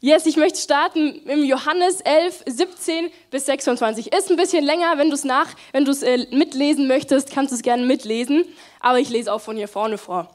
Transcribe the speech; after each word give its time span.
Yes, 0.00 0.26
ich 0.26 0.36
möchte 0.36 0.60
starten 0.60 1.22
im 1.26 1.42
Johannes 1.42 2.00
11, 2.02 2.44
17 2.46 3.10
bis 3.32 3.46
26. 3.46 4.12
Ist 4.12 4.30
ein 4.30 4.36
bisschen 4.36 4.64
länger, 4.64 4.96
wenn 4.96 5.08
du 5.08 5.14
es 5.14 5.24
nach, 5.24 5.48
wenn 5.72 5.84
du 5.84 5.90
es 5.90 6.04
äh, 6.04 6.24
mitlesen 6.30 6.86
möchtest, 6.86 7.32
kannst 7.32 7.50
du 7.50 7.56
es 7.56 7.62
gerne 7.62 7.84
mitlesen, 7.84 8.44
aber 8.78 9.00
ich 9.00 9.08
lese 9.08 9.32
auch 9.32 9.40
von 9.40 9.56
hier 9.56 9.66
vorne 9.66 9.98
vor. 9.98 10.30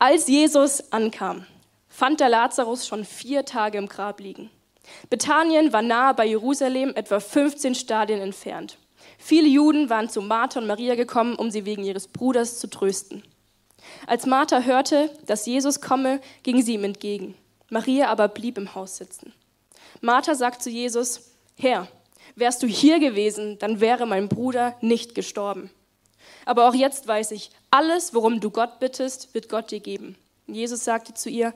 Als 0.00 0.26
Jesus 0.26 0.92
ankam, 0.92 1.46
fand 1.86 2.18
der 2.18 2.28
Lazarus 2.28 2.88
schon 2.88 3.04
vier 3.04 3.44
Tage 3.44 3.78
im 3.78 3.88
Grab 3.88 4.18
liegen. 4.18 4.50
Bethanien 5.08 5.72
war 5.72 5.82
nahe 5.82 6.14
bei 6.14 6.26
Jerusalem, 6.26 6.92
etwa 6.96 7.20
15 7.20 7.76
Stadien 7.76 8.20
entfernt. 8.20 8.78
Viele 9.16 9.46
Juden 9.46 9.90
waren 9.90 10.10
zu 10.10 10.20
Martha 10.22 10.58
und 10.58 10.66
Maria 10.66 10.96
gekommen, 10.96 11.36
um 11.36 11.52
sie 11.52 11.64
wegen 11.66 11.84
ihres 11.84 12.08
Bruders 12.08 12.58
zu 12.58 12.68
trösten. 12.68 13.22
Als 14.08 14.26
Martha 14.26 14.62
hörte, 14.62 15.08
dass 15.26 15.46
Jesus 15.46 15.80
komme, 15.80 16.20
ging 16.42 16.62
sie 16.62 16.74
ihm 16.74 16.82
entgegen. 16.82 17.36
Maria 17.72 18.08
aber 18.08 18.28
blieb 18.28 18.58
im 18.58 18.74
Haus 18.74 18.98
sitzen. 18.98 19.32
Martha 20.02 20.34
sagt 20.34 20.62
zu 20.62 20.68
Jesus, 20.68 21.32
Herr, 21.56 21.88
wärst 22.36 22.62
du 22.62 22.66
hier 22.66 23.00
gewesen, 23.00 23.58
dann 23.58 23.80
wäre 23.80 24.04
mein 24.04 24.28
Bruder 24.28 24.76
nicht 24.82 25.14
gestorben. 25.14 25.70
Aber 26.44 26.68
auch 26.68 26.74
jetzt 26.74 27.08
weiß 27.08 27.30
ich, 27.30 27.50
alles, 27.70 28.12
worum 28.12 28.40
du 28.40 28.50
Gott 28.50 28.78
bittest, 28.78 29.32
wird 29.32 29.48
Gott 29.48 29.70
dir 29.70 29.80
geben. 29.80 30.16
Jesus 30.46 30.84
sagte 30.84 31.14
zu 31.14 31.30
ihr, 31.30 31.54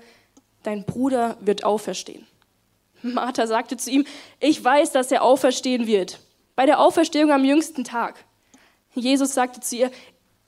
dein 0.63 0.85
Bruder 0.85 1.37
wird 1.41 1.65
auferstehen. 1.65 2.27
Martha 3.03 3.47
sagte 3.47 3.77
zu 3.77 3.91
ihm, 3.91 4.07
ich 4.41 4.65
weiß, 4.65 4.93
dass 4.93 5.13
er 5.13 5.23
auferstehen 5.23 5.87
wird, 5.87 6.21
bei 6.55 6.65
der 6.65 6.81
Auferstehung 6.81 7.31
am 7.31 7.45
jüngsten 7.45 7.85
Tag. 7.85 8.25
Jesus 8.95 9.35
sagte 9.35 9.61
zu 9.61 9.77
ihr, 9.77 9.91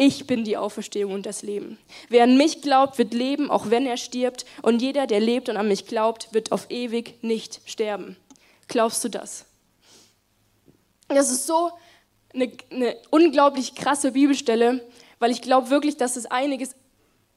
ich 0.00 0.28
bin 0.28 0.44
die 0.44 0.56
Auferstehung 0.56 1.12
und 1.12 1.26
das 1.26 1.42
Leben. 1.42 1.76
Wer 2.08 2.22
an 2.22 2.36
mich 2.36 2.62
glaubt, 2.62 2.98
wird 2.98 3.12
leben, 3.12 3.50
auch 3.50 3.68
wenn 3.68 3.84
er 3.84 3.96
stirbt. 3.96 4.46
Und 4.62 4.80
jeder, 4.80 5.08
der 5.08 5.18
lebt 5.18 5.48
und 5.48 5.56
an 5.56 5.66
mich 5.66 5.86
glaubt, 5.86 6.32
wird 6.32 6.52
auf 6.52 6.70
ewig 6.70 7.22
nicht 7.22 7.60
sterben. 7.66 8.16
Glaubst 8.68 9.02
du 9.02 9.08
das? 9.08 9.44
Das 11.08 11.32
ist 11.32 11.46
so 11.46 11.72
eine, 12.32 12.52
eine 12.70 12.96
unglaublich 13.10 13.74
krasse 13.74 14.12
Bibelstelle, 14.12 14.86
weil 15.18 15.32
ich 15.32 15.42
glaube 15.42 15.68
wirklich, 15.68 15.96
dass 15.96 16.16
es 16.16 16.26
einiges 16.26 16.76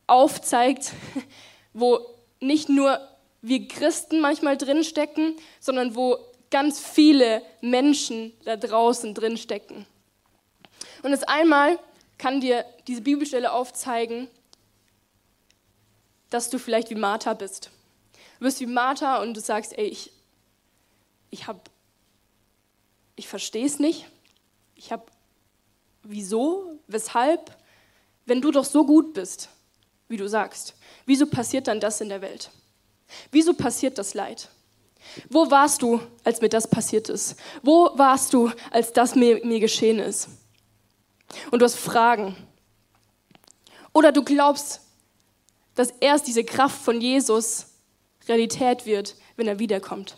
aufzeigt, 0.05 0.91
wo 1.73 1.99
nicht 2.39 2.69
nur 2.69 2.99
wir 3.41 3.67
Christen 3.67 4.19
manchmal 4.19 4.55
drinstecken, 4.55 5.35
sondern 5.59 5.95
wo 5.95 6.17
ganz 6.51 6.79
viele 6.79 7.41
Menschen 7.61 8.33
da 8.45 8.55
draußen 8.55 9.15
drinstecken. 9.15 9.87
Und 11.01 11.09
das 11.09 11.23
einmal 11.23 11.79
kann 12.21 12.39
dir 12.39 12.65
diese 12.85 13.01
Bibelstelle 13.01 13.51
aufzeigen, 13.51 14.27
dass 16.29 16.51
du 16.51 16.59
vielleicht 16.59 16.91
wie 16.91 16.95
Martha 16.95 17.33
bist. 17.33 17.71
Du 18.37 18.45
bist 18.45 18.59
wie 18.59 18.67
Martha 18.67 19.23
und 19.23 19.33
du 19.35 19.41
sagst, 19.41 19.75
ey, 19.75 19.87
ich, 19.87 20.11
ich 21.31 21.47
habe, 21.47 21.61
ich 23.15 23.27
verstehe 23.27 23.65
es 23.65 23.79
nicht. 23.79 24.05
Ich 24.75 24.91
habe, 24.91 25.03
wieso, 26.03 26.79
weshalb, 26.85 27.57
wenn 28.27 28.39
du 28.39 28.51
doch 28.51 28.65
so 28.65 28.85
gut 28.85 29.15
bist, 29.15 29.49
wie 30.07 30.17
du 30.17 30.29
sagst, 30.29 30.75
wieso 31.07 31.25
passiert 31.25 31.67
dann 31.67 31.79
das 31.79 32.01
in 32.01 32.09
der 32.09 32.21
Welt? 32.21 32.51
Wieso 33.31 33.55
passiert 33.55 33.97
das 33.97 34.13
Leid? 34.13 34.47
Wo 35.27 35.49
warst 35.49 35.81
du, 35.81 35.99
als 36.23 36.39
mir 36.39 36.49
das 36.49 36.69
passiert 36.69 37.09
ist? 37.09 37.35
Wo 37.63 37.97
warst 37.97 38.31
du, 38.31 38.51
als 38.69 38.93
das 38.93 39.15
mir, 39.15 39.43
mir 39.43 39.59
geschehen 39.59 39.97
ist? 39.97 40.29
Und 41.51 41.59
du 41.59 41.65
hast 41.65 41.75
Fragen. 41.75 42.35
Oder 43.93 44.11
du 44.11 44.23
glaubst, 44.23 44.81
dass 45.75 45.91
erst 45.99 46.27
diese 46.27 46.43
Kraft 46.43 46.81
von 46.81 47.01
Jesus 47.01 47.67
Realität 48.27 48.85
wird, 48.85 49.15
wenn 49.35 49.47
er 49.47 49.59
wiederkommt. 49.59 50.17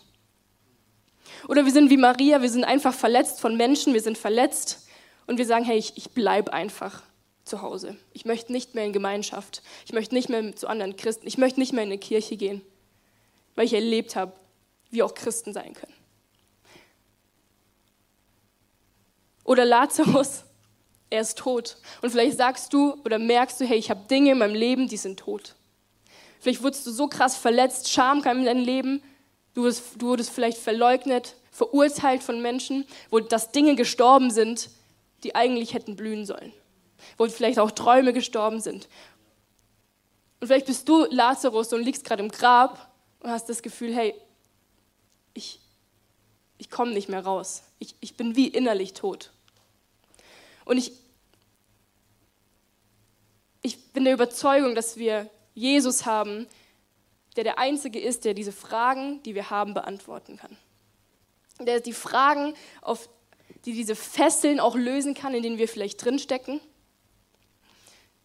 Oder 1.47 1.66
wir 1.66 1.72
sind 1.72 1.89
wie 1.89 1.98
Maria, 1.98 2.42
wir 2.42 2.49
sind 2.49 2.64
einfach 2.64 2.93
verletzt 2.93 3.39
von 3.39 3.58
Menschen, 3.58 3.93
wir 3.93 4.02
sind 4.02 4.17
verletzt 4.17 4.87
und 5.27 5.37
wir 5.37 5.45
sagen, 5.45 5.65
hey, 5.65 5.77
ich, 5.77 5.98
ich 5.98 6.11
bleibe 6.11 6.54
einfach 6.54 7.04
zu 7.45 7.61
Hause. 7.61 7.98
Ich 8.14 8.26
möchte 8.26 8.52
nicht 8.52 8.76
mehr 8.76 8.86
in 8.86 8.93
Gemeinschaft. 8.93 9.61
Ich 9.86 9.93
möchte 9.93 10.16
nicht 10.16 10.30
mehr 10.30 10.55
zu 10.55 10.67
anderen 10.67 10.95
Christen. 10.95 11.27
Ich 11.27 11.37
möchte 11.37 11.60
nicht 11.60 11.73
mehr 11.73 11.83
in 11.83 11.89
eine 11.89 11.98
Kirche 11.98 12.37
gehen, 12.37 12.61
weil 13.55 13.66
ich 13.66 13.73
erlebt 13.73 14.16
habe, 14.16 14.33
wie 14.89 15.04
auch 15.04 15.14
Christen 15.14 15.54
sein 15.54 15.73
können. 15.73 15.93
Oder 19.43 19.66
Lazarus, 19.66 20.43
er 21.13 21.21
ist 21.21 21.37
tot. 21.37 21.77
Und 22.01 22.09
vielleicht 22.09 22.37
sagst 22.37 22.73
du 22.73 22.95
oder 23.05 23.19
merkst 23.19 23.61
du, 23.61 23.65
hey, 23.65 23.77
ich 23.77 23.91
habe 23.91 24.07
Dinge 24.09 24.31
in 24.31 24.39
meinem 24.39 24.55
Leben, 24.55 24.87
die 24.87 24.97
sind 24.97 25.19
tot. 25.19 25.53
Vielleicht 26.39 26.63
wurdest 26.63 26.87
du 26.87 26.91
so 26.91 27.07
krass 27.07 27.37
verletzt, 27.37 27.89
Scham 27.89 28.21
kam 28.21 28.39
in 28.39 28.45
dein 28.45 28.57
Leben, 28.57 29.01
du 29.53 29.61
wurdest, 29.61 29.83
du 29.99 30.07
wurdest 30.07 30.31
vielleicht 30.31 30.57
verleugnet, 30.57 31.35
verurteilt 31.51 32.23
von 32.23 32.41
Menschen, 32.41 32.85
wo 33.11 33.19
das 33.19 33.51
Dinge 33.51 33.75
gestorben 33.75 34.31
sind, 34.31 34.71
die 35.23 35.35
eigentlich 35.35 35.75
hätten 35.75 35.95
blühen 35.95 36.25
sollen. 36.25 36.51
Wo 37.17 37.27
vielleicht 37.30 37.59
auch 37.59 37.71
Träume 37.71 38.11
gestorben 38.11 38.59
sind. 38.59 38.89
Und 40.41 40.47
vielleicht 40.47 40.65
bist 40.65 40.89
du 40.89 41.05
Lazarus 41.11 41.71
und 41.73 41.83
liegst 41.83 42.03
gerade 42.03 42.23
im 42.23 42.31
Grab 42.31 42.91
und 43.19 43.30
hast 43.30 43.47
das 43.49 43.61
Gefühl, 43.61 43.93
hey, 43.93 44.15
ich, 45.35 45.59
ich 46.57 46.71
komme 46.71 46.91
nicht 46.91 47.07
mehr 47.07 47.23
raus. 47.23 47.63
Ich, 47.77 47.95
ich 47.99 48.17
bin 48.17 48.35
wie 48.35 48.47
innerlich 48.47 48.93
tot. 48.93 49.31
Und 50.65 50.77
ich, 50.77 50.91
ich 53.63 53.91
bin 53.91 54.03
der 54.03 54.13
Überzeugung, 54.13 54.75
dass 54.75 54.97
wir 54.97 55.29
Jesus 55.55 56.05
haben, 56.05 56.47
der 57.35 57.43
der 57.43 57.57
Einzige 57.57 57.99
ist, 57.99 58.25
der 58.25 58.35
diese 58.35 58.51
Fragen, 58.51 59.23
die 59.23 59.33
wir 59.33 59.49
haben, 59.49 59.73
beantworten 59.73 60.37
kann. 60.37 60.55
Der 61.59 61.79
die 61.79 61.93
Fragen, 61.93 62.53
auf, 62.81 63.09
die 63.65 63.73
diese 63.73 63.95
Fesseln 63.95 64.59
auch 64.59 64.75
lösen 64.75 65.15
kann, 65.15 65.33
in 65.33 65.41
denen 65.41 65.57
wir 65.57 65.67
vielleicht 65.67 66.03
drinstecken. 66.03 66.59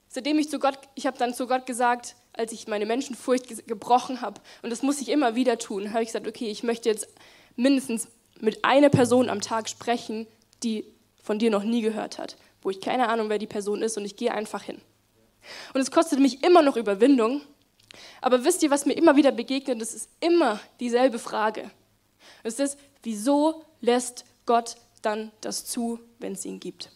Seitdem 0.09 0.39
ich 0.39 0.51
zu 0.51 0.59
Gott, 0.59 0.79
ich 0.95 1.07
habe 1.07 1.17
dann 1.19 1.33
zu 1.33 1.47
Gott 1.47 1.67
gesagt, 1.67 2.17
als 2.33 2.53
ich 2.53 2.67
meine 2.67 2.87
Menschenfurcht 2.87 3.67
gebrochen 3.67 4.21
habe, 4.21 4.41
und 4.63 4.71
das 4.71 4.83
muss 4.83 5.01
ich 5.01 5.09
immer 5.09 5.35
wieder 5.35 5.59
tun, 5.59 5.93
habe 5.93 6.03
ich 6.03 6.09
gesagt, 6.09 6.27
okay, 6.27 6.51
ich 6.51 6.63
möchte 6.63 6.89
jetzt 6.89 7.09
mindestens 7.57 8.09
mit 8.41 8.65
einer 8.65 8.89
Person 8.89 9.31
am 9.31 9.41
Tag 9.41 9.69
sprechen, 9.69 10.27
die 10.63 10.85
von 11.23 11.39
dir 11.39 11.51
noch 11.51 11.63
nie 11.63 11.83
gehört 11.83 12.19
hat, 12.19 12.37
wo 12.63 12.71
ich 12.71 12.81
keine 12.81 13.09
Ahnung, 13.09 13.29
wer 13.29 13.39
die 13.39 13.47
Person 13.47 13.83
ist, 13.83 13.97
und 13.97 14.05
ich 14.05 14.17
gehe 14.17 14.33
einfach 14.33 14.63
hin. 14.63 14.81
Und 15.75 15.81
es 15.81 15.91
kostet 15.91 16.21
mich 16.21 16.45
immer 16.45 16.63
noch 16.63 16.77
Überwindung. 16.77 17.43
Aber 18.21 18.45
wisst 18.45 18.63
ihr, 18.63 18.71
was 18.71 18.87
mir 18.87 18.95
immer 18.95 19.17
wieder 19.17 19.33
begegnet? 19.33 19.81
Das 19.81 19.95
ist 19.95 20.11
immer 20.21 20.61
dieselbe 20.81 21.19
Frage. 21.19 21.71
Es 22.43 22.59
ist, 22.59 22.79
wieso 23.03 23.65
lässt 23.81 24.25
Gott 24.47 24.77
dann 25.03 25.33
das 25.41 25.67
zu, 25.67 26.01
wenn 26.19 26.33
es 26.33 26.45
ihn 26.45 26.61
gibt? 26.61 26.91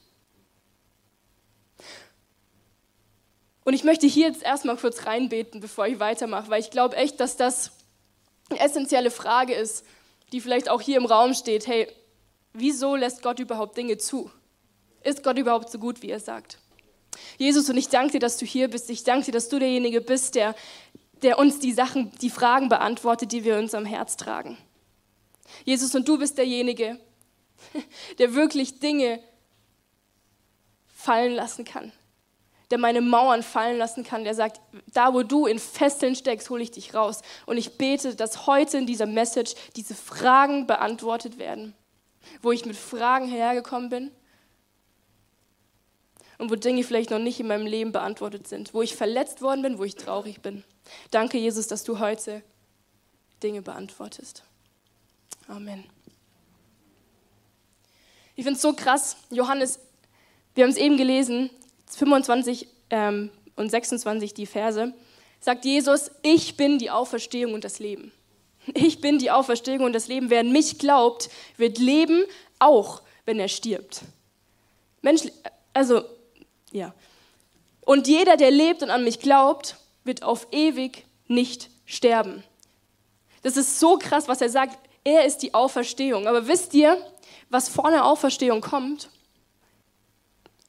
Und 3.64 3.74
ich 3.74 3.84
möchte 3.84 4.06
hier 4.06 4.26
jetzt 4.26 4.42
erstmal 4.42 4.76
kurz 4.76 5.06
reinbeten, 5.06 5.60
bevor 5.60 5.86
ich 5.86 6.00
weitermache, 6.00 6.50
weil 6.50 6.60
ich 6.60 6.70
glaube 6.70 6.96
echt, 6.96 7.20
dass 7.20 7.36
das 7.36 7.70
eine 8.50 8.60
essentielle 8.60 9.10
Frage 9.10 9.54
ist, 9.54 9.84
die 10.32 10.40
vielleicht 10.40 10.68
auch 10.68 10.80
hier 10.80 10.96
im 10.96 11.06
Raum 11.06 11.34
steht. 11.34 11.66
Hey, 11.66 11.88
wieso 12.52 12.96
lässt 12.96 13.22
Gott 13.22 13.38
überhaupt 13.38 13.76
Dinge 13.76 13.98
zu? 13.98 14.30
Ist 15.02 15.22
Gott 15.22 15.38
überhaupt 15.38 15.70
so 15.70 15.78
gut, 15.78 16.02
wie 16.02 16.10
er 16.10 16.20
sagt? 16.20 16.58
Jesus, 17.38 17.68
und 17.68 17.76
ich 17.76 17.88
danke 17.88 18.12
dir, 18.12 18.20
dass 18.20 18.36
du 18.36 18.46
hier 18.46 18.68
bist. 18.68 18.90
Ich 18.90 19.04
danke 19.04 19.26
dir, 19.26 19.32
dass 19.32 19.48
du 19.48 19.58
derjenige 19.58 20.00
bist, 20.00 20.34
der, 20.34 20.54
der 21.22 21.38
uns 21.38 21.58
die 21.58 21.72
Sachen, 21.72 22.12
die 22.20 22.30
Fragen 22.30 22.68
beantwortet, 22.68 23.32
die 23.32 23.44
wir 23.44 23.56
in 23.56 23.64
unserem 23.64 23.84
Herz 23.84 24.16
tragen. 24.16 24.58
Jesus, 25.64 25.94
und 25.94 26.08
du 26.08 26.18
bist 26.18 26.38
derjenige, 26.38 26.98
der 28.18 28.34
wirklich 28.34 28.80
Dinge 28.80 29.20
fallen 30.86 31.34
lassen 31.34 31.64
kann, 31.64 31.92
der 32.70 32.78
meine 32.78 33.00
Mauern 33.00 33.42
fallen 33.42 33.76
lassen 33.76 34.04
kann, 34.04 34.24
der 34.24 34.34
sagt, 34.34 34.60
da 34.92 35.12
wo 35.12 35.22
du 35.22 35.46
in 35.46 35.58
Fesseln 35.58 36.14
steckst, 36.14 36.48
hole 36.48 36.62
ich 36.62 36.70
dich 36.70 36.94
raus. 36.94 37.22
Und 37.44 37.58
ich 37.58 37.76
bete, 37.76 38.14
dass 38.14 38.46
heute 38.46 38.78
in 38.78 38.86
dieser 38.86 39.06
Message 39.06 39.54
diese 39.76 39.94
Fragen 39.94 40.66
beantwortet 40.66 41.38
werden, 41.38 41.74
wo 42.40 42.52
ich 42.52 42.64
mit 42.64 42.76
Fragen 42.76 43.28
hergekommen 43.28 43.90
bin 43.90 44.10
und 46.38 46.50
wo 46.50 46.54
Dinge 46.56 46.82
vielleicht 46.84 47.10
noch 47.10 47.18
nicht 47.18 47.40
in 47.40 47.46
meinem 47.46 47.66
Leben 47.66 47.92
beantwortet 47.92 48.48
sind, 48.48 48.74
wo 48.74 48.82
ich 48.82 48.96
verletzt 48.96 49.42
worden 49.42 49.62
bin, 49.62 49.78
wo 49.78 49.84
ich 49.84 49.96
traurig 49.96 50.40
bin. 50.40 50.64
Danke, 51.10 51.38
Jesus, 51.38 51.66
dass 51.66 51.84
du 51.84 51.98
heute 51.98 52.42
Dinge 53.42 53.62
beantwortest. 53.62 54.42
Amen. 55.48 55.84
Ich 58.34 58.44
finde 58.44 58.56
es 58.56 58.62
so 58.62 58.72
krass, 58.72 59.16
Johannes, 59.30 59.78
wir 60.54 60.64
haben 60.64 60.70
es 60.70 60.76
eben 60.76 60.96
gelesen, 60.96 61.50
25 61.90 62.66
ähm, 62.90 63.30
und 63.56 63.70
26 63.70 64.34
die 64.34 64.46
Verse, 64.46 64.92
sagt 65.40 65.64
Jesus, 65.64 66.10
ich 66.22 66.56
bin 66.56 66.78
die 66.78 66.90
Auferstehung 66.90 67.54
und 67.54 67.64
das 67.64 67.78
Leben. 67.78 68.12
Ich 68.74 69.00
bin 69.00 69.18
die 69.18 69.30
Auferstehung 69.30 69.84
und 69.84 69.92
das 69.92 70.06
Leben. 70.06 70.30
Wer 70.30 70.40
an 70.40 70.52
mich 70.52 70.78
glaubt, 70.78 71.30
wird 71.56 71.78
leben, 71.78 72.24
auch 72.60 73.02
wenn 73.24 73.40
er 73.40 73.48
stirbt. 73.48 74.02
Mensch, 75.00 75.22
also 75.72 76.04
ja. 76.72 76.94
Und 77.82 78.08
jeder, 78.08 78.36
der 78.36 78.50
lebt 78.50 78.82
und 78.82 78.90
an 78.90 79.04
mich 79.04 79.20
glaubt, 79.20 79.76
wird 80.04 80.22
auf 80.22 80.48
ewig 80.50 81.04
nicht 81.26 81.70
sterben. 81.84 82.42
Das 83.42 83.56
ist 83.56 83.80
so 83.80 83.98
krass, 83.98 84.28
was 84.28 84.40
er 84.40 84.48
sagt. 84.48 84.78
Er 85.04 85.24
ist 85.24 85.38
die 85.38 85.52
Auferstehung. 85.52 86.28
Aber 86.28 86.46
wisst 86.46 86.74
ihr, 86.74 86.96
was 87.50 87.68
vor 87.68 87.86
einer 87.86 88.04
Auferstehung 88.04 88.60
kommt? 88.60 89.10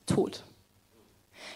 Tod. 0.06 0.44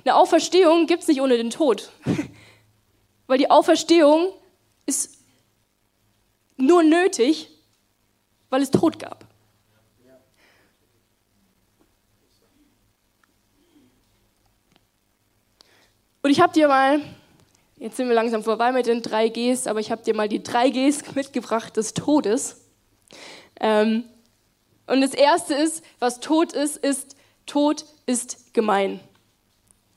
Eine 0.05 0.15
Auferstehung 0.15 0.85
gibt 0.85 1.01
es 1.01 1.07
nicht 1.07 1.21
ohne 1.21 1.37
den 1.37 1.49
Tod. 1.49 1.91
Weil 3.27 3.39
die 3.39 3.49
Auferstehung 3.49 4.31
ist 4.85 5.17
nur 6.55 6.83
nötig, 6.83 7.49
weil 8.49 8.61
es 8.61 8.71
Tod 8.71 8.99
gab. 8.99 9.26
Und 16.27 16.31
ich 16.31 16.41
habe 16.41 16.51
dir 16.51 16.67
mal, 16.67 16.99
jetzt 17.77 17.95
sind 17.95 18.09
wir 18.09 18.13
langsam 18.13 18.43
vorbei 18.43 18.73
mit 18.73 18.85
den 18.85 19.01
drei 19.01 19.29
Gs, 19.29 19.65
aber 19.65 19.79
ich 19.79 19.91
habe 19.91 20.03
dir 20.03 20.13
mal 20.13 20.27
die 20.27 20.43
drei 20.43 20.69
Gs 20.69 21.15
mitgebracht 21.15 21.77
des 21.77 21.93
Todes. 21.93 22.65
Ähm, 23.61 24.03
und 24.87 24.99
das 24.99 25.13
erste 25.13 25.53
ist, 25.53 25.85
was 25.99 26.19
Tod 26.19 26.51
ist, 26.51 26.75
ist, 26.75 27.15
Tod 27.45 27.85
ist 28.07 28.53
gemein. 28.53 28.99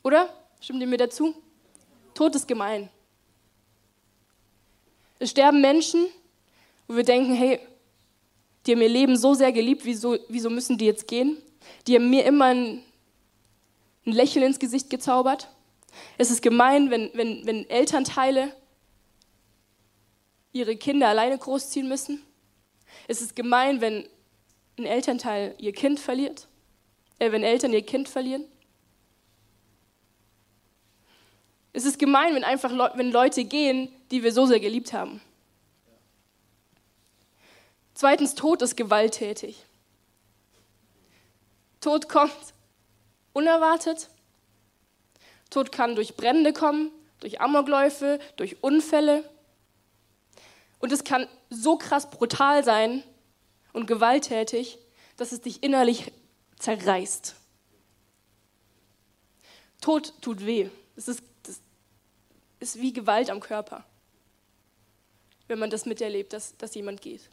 Oder? 0.04 0.32
Stimmt 0.60 0.80
ihr 0.80 0.86
mir 0.86 0.98
dazu? 0.98 1.34
Tod 2.14 2.36
ist 2.36 2.46
gemein. 2.46 2.88
Es 5.18 5.30
sterben 5.30 5.60
Menschen, 5.60 6.06
wo 6.86 6.94
wir 6.94 7.02
denken, 7.02 7.34
hey, 7.34 7.58
die 8.64 8.70
haben 8.70 8.82
ihr 8.82 8.88
Leben 8.88 9.16
so 9.16 9.34
sehr 9.34 9.50
geliebt, 9.50 9.84
wieso, 9.84 10.16
wieso 10.28 10.48
müssen 10.48 10.78
die 10.78 10.86
jetzt 10.86 11.08
gehen? 11.08 11.38
Die 11.88 11.96
haben 11.96 12.08
mir 12.08 12.24
immer 12.24 12.44
ein, 12.44 12.84
ein 14.06 14.12
Lächeln 14.12 14.44
ins 14.44 14.60
Gesicht 14.60 14.90
gezaubert. 14.90 15.48
Es 16.18 16.30
ist 16.30 16.42
gemein, 16.42 16.90
wenn, 16.90 17.10
wenn, 17.14 17.46
wenn 17.46 17.68
Elternteile 17.68 18.54
ihre 20.52 20.76
Kinder 20.76 21.08
alleine 21.08 21.38
großziehen 21.38 21.88
müssen. 21.88 22.22
Es 23.08 23.20
ist 23.20 23.36
gemein, 23.36 23.80
wenn 23.80 24.08
ein 24.78 24.86
Elternteil 24.86 25.54
ihr 25.58 25.72
Kind 25.72 26.00
verliert, 26.00 26.48
äh, 27.18 27.30
wenn 27.32 27.42
Eltern 27.42 27.72
ihr 27.72 27.82
Kind 27.82 28.08
verlieren. 28.08 28.44
Es 31.72 31.84
ist 31.84 31.98
gemein, 31.98 32.34
wenn 32.34 32.44
einfach 32.44 32.72
Le 32.72 32.90
wenn 32.96 33.12
Leute 33.12 33.44
gehen, 33.44 33.92
die 34.10 34.22
wir 34.22 34.32
so 34.32 34.46
sehr 34.46 34.58
geliebt 34.58 34.92
haben. 34.92 35.20
Zweitens, 37.94 38.34
Tod 38.34 38.62
ist 38.62 38.76
gewalttätig. 38.76 39.64
Tod 41.80 42.08
kommt 42.08 42.54
unerwartet 43.32 44.08
Tod 45.50 45.72
kann 45.72 45.96
durch 45.96 46.16
Brände 46.16 46.52
kommen, 46.52 46.90
durch 47.18 47.40
Amokläufe, 47.40 48.18
durch 48.36 48.62
Unfälle. 48.62 49.28
Und 50.78 50.92
es 50.92 51.04
kann 51.04 51.28
so 51.50 51.76
krass 51.76 52.08
brutal 52.08 52.64
sein 52.64 53.02
und 53.72 53.86
gewalttätig, 53.86 54.78
dass 55.16 55.32
es 55.32 55.42
dich 55.42 55.62
innerlich 55.62 56.12
zerreißt. 56.58 57.34
Tod 59.80 60.14
tut 60.22 60.46
weh. 60.46 60.70
Es 60.96 61.08
ist, 61.08 61.22
das 61.42 61.60
ist 62.60 62.80
wie 62.80 62.92
Gewalt 62.92 63.30
am 63.30 63.40
Körper, 63.40 63.84
wenn 65.48 65.58
man 65.58 65.70
das 65.70 65.86
miterlebt, 65.86 66.32
dass, 66.32 66.56
dass 66.56 66.74
jemand 66.74 67.02
geht. 67.02 67.28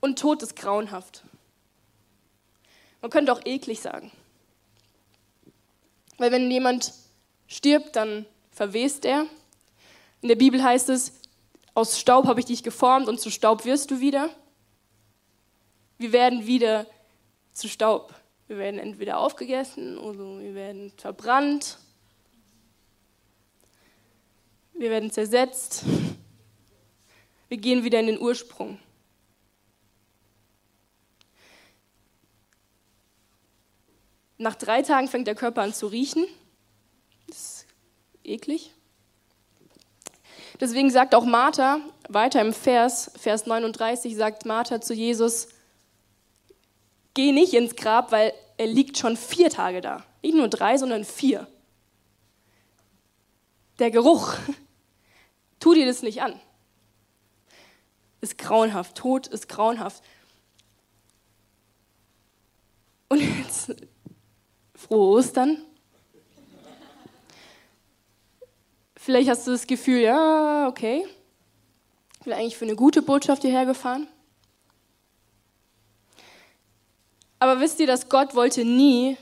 Und 0.00 0.18
Tod 0.18 0.42
ist 0.42 0.56
grauenhaft. 0.56 1.24
Man 3.00 3.10
könnte 3.10 3.32
auch 3.32 3.40
eklig 3.44 3.80
sagen. 3.80 4.10
Weil 6.18 6.32
wenn 6.32 6.50
jemand 6.50 6.92
stirbt, 7.46 7.96
dann 7.96 8.26
verwest 8.50 9.04
er. 9.04 9.26
In 10.20 10.28
der 10.28 10.36
Bibel 10.36 10.62
heißt 10.62 10.88
es, 10.88 11.12
aus 11.74 11.98
Staub 11.98 12.26
habe 12.26 12.40
ich 12.40 12.46
dich 12.46 12.62
geformt 12.62 13.08
und 13.08 13.20
zu 13.20 13.30
Staub 13.30 13.64
wirst 13.64 13.90
du 13.90 14.00
wieder. 14.00 14.30
Wir 15.96 16.12
werden 16.12 16.46
wieder 16.46 16.86
zu 17.52 17.68
Staub. 17.68 18.14
Wir 18.48 18.58
werden 18.58 18.80
entweder 18.80 19.18
aufgegessen 19.18 19.98
oder 19.98 20.40
wir 20.40 20.54
werden 20.54 20.92
verbrannt. 20.96 21.78
Wir 24.74 24.90
werden 24.90 25.10
zersetzt. 25.10 25.84
Wir 27.48 27.58
gehen 27.58 27.84
wieder 27.84 28.00
in 28.00 28.06
den 28.06 28.20
Ursprung. 28.20 28.78
Nach 34.38 34.54
drei 34.54 34.82
Tagen 34.82 35.08
fängt 35.08 35.26
der 35.26 35.34
Körper 35.34 35.62
an 35.62 35.74
zu 35.74 35.88
riechen. 35.88 36.24
Das 37.26 37.36
ist 37.36 37.66
eklig. 38.22 38.72
Deswegen 40.60 40.90
sagt 40.90 41.14
auch 41.14 41.24
Martha, 41.24 41.80
weiter 42.08 42.40
im 42.40 42.52
Vers, 42.52 43.10
Vers 43.16 43.46
39, 43.46 44.16
sagt 44.16 44.44
Martha 44.46 44.80
zu 44.80 44.94
Jesus, 44.94 45.48
geh 47.14 47.32
nicht 47.32 47.54
ins 47.54 47.76
Grab, 47.76 48.12
weil 48.12 48.32
er 48.56 48.66
liegt 48.66 48.98
schon 48.98 49.16
vier 49.16 49.50
Tage 49.50 49.80
da. 49.80 50.04
Nicht 50.22 50.34
nur 50.34 50.48
drei, 50.48 50.76
sondern 50.76 51.04
vier. 51.04 51.46
Der 53.78 53.90
Geruch, 53.90 54.34
tu 55.60 55.74
dir 55.74 55.86
das 55.86 56.02
nicht 56.02 56.22
an. 56.22 56.40
Ist 58.20 58.38
grauenhaft, 58.38 58.96
Tod 58.96 59.28
ist 59.28 59.48
grauenhaft. 59.48 60.02
Und 63.08 63.22
Frohe 64.88 65.18
Ostern. 65.18 65.62
Vielleicht 68.96 69.28
hast 69.28 69.46
du 69.46 69.50
das 69.50 69.66
Gefühl, 69.66 70.00
ja, 70.00 70.66
okay, 70.66 71.06
ich 72.14 72.24
bin 72.24 72.32
eigentlich 72.32 72.56
für 72.56 72.64
eine 72.64 72.74
gute 72.74 73.02
Botschaft 73.02 73.42
hierher 73.42 73.66
gefahren. 73.66 74.08
Aber 77.38 77.60
wisst 77.60 77.80
ihr, 77.80 77.86
dass 77.86 78.08
Gott 78.08 78.34
wollte 78.34 78.64
nie, 78.64 79.18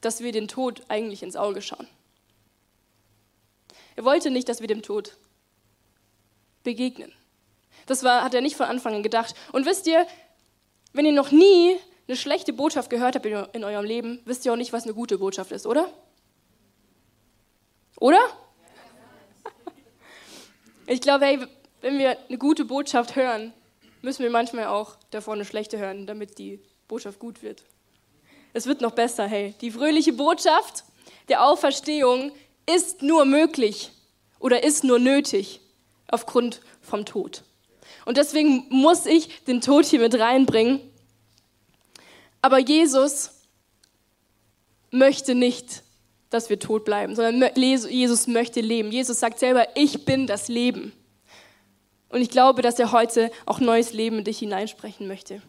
dass 0.00 0.20
wir 0.20 0.32
den 0.32 0.48
Tod 0.48 0.82
eigentlich 0.88 1.22
ins 1.22 1.36
Auge 1.36 1.62
schauen. 1.62 1.86
Er 3.94 4.04
wollte 4.04 4.32
nicht, 4.32 4.48
dass 4.48 4.60
wir 4.60 4.66
dem 4.66 4.82
Tod 4.82 5.16
begegnen. 6.64 7.12
Das 7.86 8.02
war, 8.02 8.24
hat 8.24 8.34
er 8.34 8.40
nicht 8.40 8.56
von 8.56 8.66
Anfang 8.66 8.94
an 8.96 9.02
gedacht. 9.04 9.36
Und 9.52 9.66
wisst 9.66 9.86
ihr, 9.86 10.04
wenn 10.92 11.06
ihr 11.06 11.12
noch 11.12 11.30
nie 11.30 11.76
eine 12.08 12.16
schlechte 12.16 12.52
Botschaft 12.52 12.90
gehört 12.90 13.16
habt 13.16 13.26
in 13.26 13.64
eurem 13.64 13.84
Leben, 13.84 14.20
wisst 14.24 14.44
ihr 14.44 14.52
auch 14.52 14.56
nicht, 14.56 14.72
was 14.72 14.84
eine 14.84 14.94
gute 14.94 15.18
Botschaft 15.18 15.52
ist, 15.52 15.66
oder? 15.66 15.92
Oder? 17.98 18.18
Ich 20.88 21.00
glaube, 21.00 21.24
hey, 21.24 21.40
wenn 21.80 21.98
wir 21.98 22.16
eine 22.28 22.38
gute 22.38 22.64
Botschaft 22.64 23.16
hören, 23.16 23.52
müssen 24.02 24.22
wir 24.22 24.30
manchmal 24.30 24.66
auch 24.66 24.96
davor 25.10 25.34
eine 25.34 25.44
schlechte 25.44 25.78
hören, 25.78 26.06
damit 26.06 26.38
die 26.38 26.60
Botschaft 26.86 27.18
gut 27.18 27.42
wird. 27.42 27.64
Es 28.52 28.66
wird 28.66 28.80
noch 28.80 28.92
besser, 28.92 29.26
hey. 29.26 29.54
Die 29.60 29.72
fröhliche 29.72 30.12
Botschaft 30.12 30.84
der 31.28 31.44
Auferstehung 31.44 32.30
ist 32.72 33.02
nur 33.02 33.24
möglich 33.24 33.90
oder 34.38 34.62
ist 34.62 34.84
nur 34.84 34.98
nötig 34.98 35.60
aufgrund 36.08 36.60
vom 36.80 37.04
Tod. 37.04 37.42
Und 38.04 38.16
deswegen 38.16 38.66
muss 38.68 39.06
ich 39.06 39.44
den 39.44 39.60
Tod 39.60 39.84
hier 39.84 40.00
mit 40.00 40.16
reinbringen, 40.18 40.80
aber 42.46 42.60
Jesus 42.60 43.30
möchte 44.92 45.34
nicht, 45.34 45.82
dass 46.30 46.48
wir 46.48 46.60
tot 46.60 46.84
bleiben, 46.84 47.16
sondern 47.16 47.50
Jesus 47.56 48.28
möchte 48.28 48.60
leben. 48.60 48.92
Jesus 48.92 49.18
sagt 49.18 49.40
selber, 49.40 49.66
ich 49.74 50.04
bin 50.04 50.28
das 50.28 50.46
Leben. 50.46 50.92
Und 52.08 52.22
ich 52.22 52.30
glaube, 52.30 52.62
dass 52.62 52.78
er 52.78 52.92
heute 52.92 53.32
auch 53.46 53.58
neues 53.58 53.92
Leben 53.92 54.18
in 54.18 54.24
dich 54.24 54.38
hineinsprechen 54.38 55.08
möchte. 55.08 55.42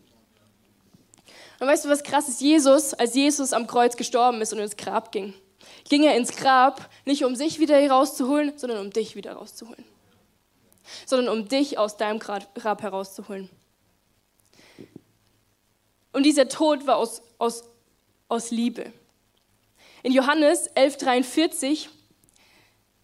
Und 1.59 1.67
weißt 1.67 1.85
du, 1.85 1.89
was 1.89 2.01
krass 2.01 2.29
ist? 2.29 2.41
Jesus, 2.41 2.95
als 2.95 3.13
Jesus 3.13 3.53
am 3.53 3.67
Kreuz 3.67 3.95
gestorben 3.95 4.41
ist 4.41 4.51
und 4.51 4.57
ins 4.57 4.75
Grab 4.75 5.11
ging, 5.11 5.35
ging 5.87 6.01
er 6.01 6.17
ins 6.17 6.35
Grab 6.35 6.89
nicht 7.05 7.23
um 7.23 7.35
sich 7.35 7.59
wieder 7.59 7.77
herauszuholen, 7.79 8.53
sondern 8.57 8.79
um 8.79 8.89
dich 8.89 9.15
wieder 9.15 9.33
herauszuholen. 9.33 9.85
Sondern 11.05 11.29
um 11.29 11.47
dich 11.47 11.77
aus 11.77 11.95
deinem 11.97 12.17
Grab 12.17 12.81
herauszuholen. 12.81 13.51
Und 16.11 16.23
dieser 16.23 16.47
Tod 16.47 16.87
war 16.87 16.97
aus, 16.97 17.21
aus, 17.37 17.63
aus 18.27 18.51
Liebe. 18.51 18.91
In 20.03 20.13
Johannes 20.13 20.69
11,43 20.75 21.87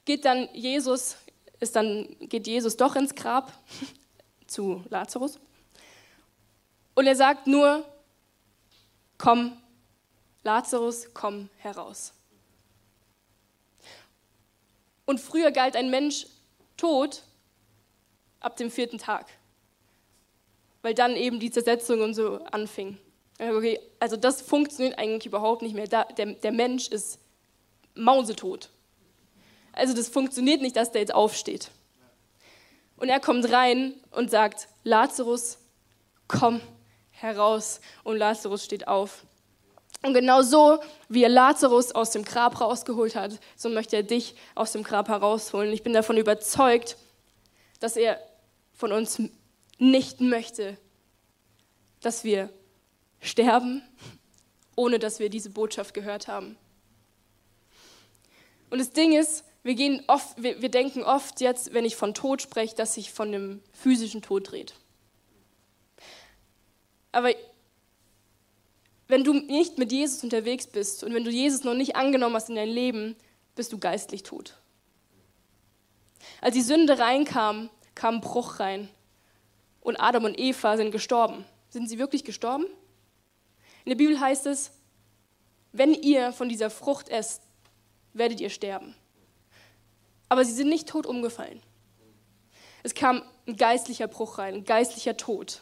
geht 0.05 0.25
dann 0.25 0.49
Jesus, 0.53 1.17
ist 1.59 1.75
dann, 1.75 2.15
geht 2.19 2.47
Jesus 2.47 2.77
doch 2.77 2.95
ins 2.95 3.15
Grab 3.15 3.51
zu 4.47 4.83
Lazarus. 4.89 5.39
Und 6.95 7.07
er 7.07 7.15
sagt 7.15 7.47
nur, 7.47 7.85
komm, 9.17 9.57
Lazarus, 10.43 11.07
komm 11.13 11.49
heraus. 11.57 12.13
Und 15.05 15.19
früher 15.19 15.51
galt 15.51 15.75
ein 15.75 15.89
Mensch 15.89 16.27
tot 16.77 17.23
ab 18.39 18.55
dem 18.57 18.71
vierten 18.71 18.97
Tag 18.97 19.27
weil 20.83 20.93
dann 20.93 21.15
eben 21.15 21.39
die 21.39 21.49
Zersetzung 21.49 22.01
und 22.01 22.13
so 22.13 22.43
anfing. 22.51 22.99
Okay, 23.39 23.79
also 23.99 24.15
das 24.15 24.41
funktioniert 24.41 24.99
eigentlich 24.99 25.25
überhaupt 25.25 25.63
nicht 25.63 25.73
mehr. 25.73 25.87
Da, 25.87 26.03
der, 26.03 26.27
der 26.33 26.51
Mensch 26.51 26.87
ist 26.89 27.19
mausetot. 27.95 28.69
Also 29.71 29.95
das 29.95 30.09
funktioniert 30.09 30.61
nicht, 30.61 30.75
dass 30.75 30.91
der 30.91 31.01
jetzt 31.01 31.15
aufsteht. 31.15 31.71
Und 32.97 33.09
er 33.09 33.19
kommt 33.19 33.51
rein 33.51 33.95
und 34.11 34.29
sagt, 34.29 34.67
Lazarus, 34.83 35.57
komm 36.27 36.61
heraus. 37.09 37.81
Und 38.03 38.17
Lazarus 38.17 38.63
steht 38.63 38.87
auf. 38.87 39.25
Und 40.03 40.13
genau 40.13 40.41
so, 40.41 40.79
wie 41.07 41.23
er 41.23 41.29
Lazarus 41.29 41.93
aus 41.93 42.11
dem 42.11 42.23
Grab 42.25 42.59
rausgeholt 42.59 43.15
hat, 43.15 43.39
so 43.55 43.69
möchte 43.69 43.95
er 43.95 44.03
dich 44.03 44.35
aus 44.53 44.73
dem 44.73 44.83
Grab 44.83 45.07
herausholen. 45.07 45.71
Ich 45.71 45.81
bin 45.81 45.93
davon 45.93 46.17
überzeugt, 46.17 46.97
dass 47.79 47.95
er 47.95 48.19
von 48.73 48.91
uns 48.91 49.21
nicht 49.77 50.21
möchte, 50.21 50.77
dass 52.01 52.23
wir 52.23 52.51
sterben, 53.21 53.81
ohne 54.75 54.99
dass 54.99 55.19
wir 55.19 55.29
diese 55.29 55.49
Botschaft 55.49 55.93
gehört 55.93 56.27
haben. 56.27 56.57
Und 58.69 58.79
das 58.79 58.91
Ding 58.91 59.13
ist, 59.13 59.43
wir, 59.61 59.75
gehen 59.75 60.03
oft, 60.07 60.41
wir, 60.41 60.61
wir 60.61 60.69
denken 60.69 61.03
oft 61.03 61.41
jetzt, 61.41 61.73
wenn 61.73 61.85
ich 61.85 61.95
von 61.95 62.13
Tod 62.13 62.41
spreche, 62.41 62.75
dass 62.75 62.95
sich 62.95 63.11
von 63.11 63.29
einem 63.29 63.61
physischen 63.71 64.21
Tod 64.21 64.51
dreht. 64.51 64.73
Aber 67.11 67.29
wenn 69.07 69.23
du 69.23 69.33
nicht 69.33 69.77
mit 69.77 69.91
Jesus 69.91 70.23
unterwegs 70.23 70.67
bist 70.67 71.03
und 71.03 71.13
wenn 71.13 71.23
du 71.23 71.29
Jesus 71.29 71.63
noch 71.63 71.75
nicht 71.75 71.95
angenommen 71.95 72.35
hast 72.35 72.49
in 72.49 72.55
dein 72.55 72.69
Leben, 72.69 73.15
bist 73.55 73.71
du 73.71 73.77
geistlich 73.77 74.23
tot. 74.23 74.57
Als 76.41 76.55
die 76.55 76.61
Sünde 76.61 76.97
reinkam, 76.97 77.69
kam 77.95 78.21
Bruch 78.21 78.59
rein 78.59 78.89
und 79.83 79.97
Adam 79.97 80.23
und 80.23 80.39
Eva 80.39 80.77
sind 80.77 80.91
gestorben. 80.91 81.45
Sind 81.69 81.89
sie 81.89 81.99
wirklich 81.99 82.23
gestorben? 82.23 82.65
In 83.85 83.89
der 83.89 83.95
Bibel 83.95 84.19
heißt 84.19 84.45
es, 84.47 84.71
wenn 85.71 85.93
ihr 85.93 86.31
von 86.31 86.47
dieser 86.49 86.69
Frucht 86.69 87.09
esst, 87.09 87.41
werdet 88.13 88.39
ihr 88.39 88.49
sterben. 88.49 88.95
Aber 90.29 90.45
sie 90.45 90.53
sind 90.53 90.69
nicht 90.69 90.87
tot 90.87 91.05
umgefallen. 91.05 91.61
Es 92.83 92.93
kam 92.93 93.23
ein 93.45 93.57
geistlicher 93.57 94.07
Bruch 94.07 94.37
rein, 94.37 94.55
ein 94.55 94.65
geistlicher 94.65 95.17
Tod. 95.17 95.61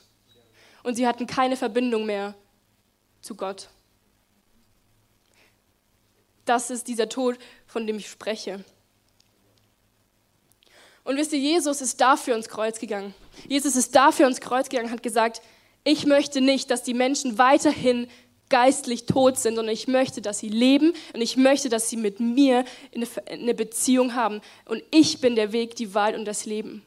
Und 0.83 0.95
sie 0.95 1.07
hatten 1.07 1.27
keine 1.27 1.57
Verbindung 1.57 2.05
mehr 2.05 2.35
zu 3.21 3.35
Gott. 3.35 3.69
Das 6.45 6.69
ist 6.69 6.87
dieser 6.87 7.09
Tod, 7.09 7.37
von 7.65 7.87
dem 7.87 7.97
ich 7.97 8.09
spreche. 8.09 8.63
Und 11.03 11.17
wisst 11.17 11.33
ihr, 11.33 11.39
Jesus 11.39 11.81
ist 11.81 12.01
dafür 12.01 12.35
ins 12.35 12.49
Kreuz 12.49 12.79
gegangen. 12.79 13.13
Jesus 13.47 13.75
ist 13.75 13.95
dafür 13.95 14.27
ins 14.27 14.41
Kreuz 14.41 14.69
gegangen, 14.69 14.91
hat 14.91 15.03
gesagt, 15.03 15.41
ich 15.83 16.05
möchte 16.05 16.41
nicht, 16.41 16.69
dass 16.69 16.83
die 16.83 16.93
Menschen 16.93 17.37
weiterhin 17.37 18.07
geistlich 18.49 19.05
tot 19.05 19.39
sind, 19.39 19.55
sondern 19.55 19.73
ich 19.73 19.87
möchte, 19.87 20.21
dass 20.21 20.39
sie 20.39 20.49
leben 20.49 20.93
und 21.13 21.21
ich 21.21 21.37
möchte, 21.37 21.69
dass 21.69 21.89
sie 21.89 21.97
mit 21.97 22.19
mir 22.19 22.65
eine 23.27 23.53
Beziehung 23.55 24.13
haben. 24.13 24.41
Und 24.65 24.83
ich 24.91 25.21
bin 25.21 25.35
der 25.35 25.53
Weg, 25.53 25.75
die 25.75 25.95
Wahl 25.95 26.13
und 26.13 26.25
das 26.25 26.45
Leben. 26.45 26.83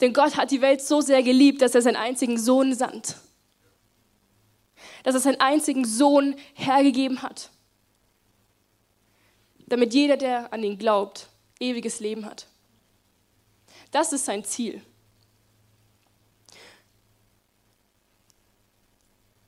Denn 0.00 0.12
Gott 0.12 0.36
hat 0.36 0.52
die 0.52 0.60
Welt 0.60 0.80
so 0.80 1.00
sehr 1.00 1.22
geliebt, 1.22 1.60
dass 1.60 1.74
er 1.74 1.82
seinen 1.82 1.96
einzigen 1.96 2.38
Sohn 2.38 2.72
sandt. 2.72 3.16
Dass 5.02 5.14
er 5.14 5.20
seinen 5.20 5.40
einzigen 5.40 5.84
Sohn 5.84 6.36
hergegeben 6.54 7.22
hat. 7.22 7.50
Damit 9.66 9.92
jeder, 9.92 10.16
der 10.16 10.52
an 10.52 10.62
ihn 10.62 10.78
glaubt, 10.78 11.28
ewiges 11.58 12.00
Leben 12.00 12.24
hat. 12.24 12.46
Das 13.90 14.12
ist 14.12 14.24
sein 14.24 14.44
Ziel. 14.44 14.82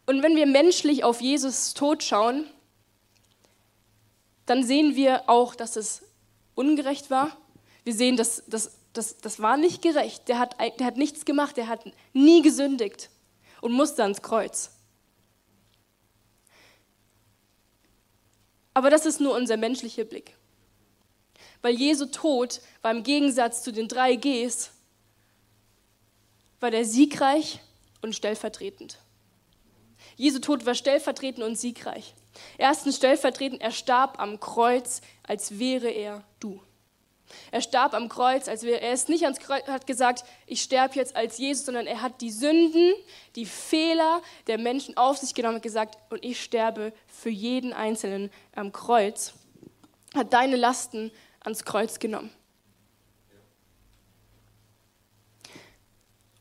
Und 0.06 0.22
wenn 0.22 0.34
wir 0.34 0.46
menschlich 0.46 1.04
auf 1.04 1.20
Jesus 1.20 1.74
Tod 1.74 2.02
schauen, 2.02 2.46
dann 4.46 4.64
sehen 4.64 4.96
wir 4.96 5.28
auch, 5.28 5.54
dass 5.54 5.76
es 5.76 6.02
ungerecht 6.56 7.10
war. 7.10 7.36
Wir 7.84 7.94
sehen, 7.94 8.16
dass, 8.16 8.44
dass 8.46 8.72
das, 8.92 9.18
das 9.18 9.40
war 9.40 9.56
nicht 9.56 9.82
gerecht. 9.82 10.28
Der 10.28 10.38
hat, 10.38 10.56
der 10.58 10.86
hat 10.86 10.96
nichts 10.96 11.24
gemacht, 11.24 11.56
der 11.56 11.68
hat 11.68 11.84
nie 12.12 12.42
gesündigt 12.42 13.10
und 13.60 13.72
musste 13.72 14.02
ans 14.02 14.22
Kreuz. 14.22 14.72
Aber 18.74 18.90
das 18.90 19.06
ist 19.06 19.20
nur 19.20 19.34
unser 19.36 19.56
menschlicher 19.56 20.04
Blick. 20.04 20.36
Weil 21.62 21.74
Jesu 21.74 22.06
Tod 22.06 22.60
war 22.82 22.90
im 22.90 23.02
Gegensatz 23.02 23.62
zu 23.62 23.72
den 23.72 23.88
drei 23.88 24.16
Gs, 24.16 24.70
war 26.60 26.70
der 26.70 26.84
siegreich 26.84 27.60
und 28.02 28.14
stellvertretend. 28.14 28.98
Jesu 30.16 30.38
Tod 30.38 30.66
war 30.66 30.74
stellvertretend 30.74 31.44
und 31.44 31.58
siegreich. 31.58 32.14
Erstens 32.58 32.96
stellvertretend, 32.96 33.60
er 33.60 33.72
starb 33.72 34.20
am 34.20 34.40
Kreuz, 34.40 35.00
als 35.22 35.58
wäre 35.58 35.90
er 35.90 36.24
du. 36.38 36.60
Er 37.50 37.60
starb 37.60 37.94
am 37.94 38.08
Kreuz, 38.08 38.48
als 38.48 38.64
wäre 38.64 38.80
er 38.80 38.92
ist 38.92 39.08
nicht 39.08 39.24
ans 39.24 39.38
Kreuz, 39.38 39.66
hat 39.66 39.86
gesagt, 39.86 40.24
ich 40.46 40.62
sterbe 40.62 40.96
jetzt 40.96 41.14
als 41.14 41.38
Jesus, 41.38 41.66
sondern 41.66 41.86
er 41.86 42.02
hat 42.02 42.20
die 42.20 42.30
Sünden, 42.30 42.92
die 43.36 43.46
Fehler 43.46 44.20
der 44.46 44.58
Menschen 44.58 44.96
auf 44.96 45.16
sich 45.16 45.34
genommen 45.34 45.56
und 45.56 45.62
gesagt, 45.62 45.96
und 46.10 46.24
ich 46.24 46.42
sterbe 46.42 46.92
für 47.06 47.30
jeden 47.30 47.72
Einzelnen 47.72 48.30
am 48.54 48.72
Kreuz. 48.72 49.34
Hat 50.14 50.32
deine 50.32 50.56
Lasten 50.56 51.12
ans 51.40 51.64
Kreuz 51.64 51.98
genommen. 51.98 52.30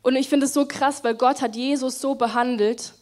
Und 0.01 0.15
ich 0.15 0.29
finde 0.29 0.45
es 0.45 0.53
so 0.53 0.65
krass, 0.65 1.03
weil 1.03 1.15
Gott 1.15 1.41
hat 1.41 1.55
Jesus 1.55 1.99
so 1.99 2.15
behandelt, 2.15 2.93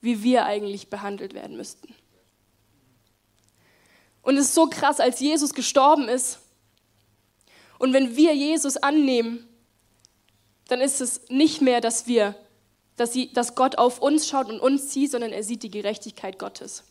wie 0.00 0.22
wir 0.22 0.44
eigentlich 0.44 0.88
behandelt 0.88 1.34
werden 1.34 1.56
müssten. 1.56 1.94
Und 4.22 4.36
es 4.36 4.46
ist 4.46 4.54
so 4.54 4.66
krass, 4.66 5.00
als 5.00 5.20
Jesus 5.20 5.52
gestorben 5.52 6.08
ist, 6.08 6.38
und 7.78 7.92
wenn 7.92 8.14
wir 8.14 8.32
Jesus 8.32 8.76
annehmen, 8.76 9.48
dann 10.68 10.80
ist 10.80 11.00
es 11.00 11.28
nicht 11.28 11.60
mehr, 11.60 11.80
dass 11.80 12.06
wir, 12.06 12.36
dass, 12.96 13.12
sie, 13.12 13.32
dass 13.32 13.56
Gott 13.56 13.76
auf 13.76 13.98
uns 13.98 14.28
schaut 14.28 14.48
und 14.48 14.60
uns 14.60 14.92
sieht, 14.92 15.10
sondern 15.10 15.32
er 15.32 15.42
sieht 15.42 15.64
die 15.64 15.70
Gerechtigkeit 15.70 16.38
Gottes. 16.38 16.84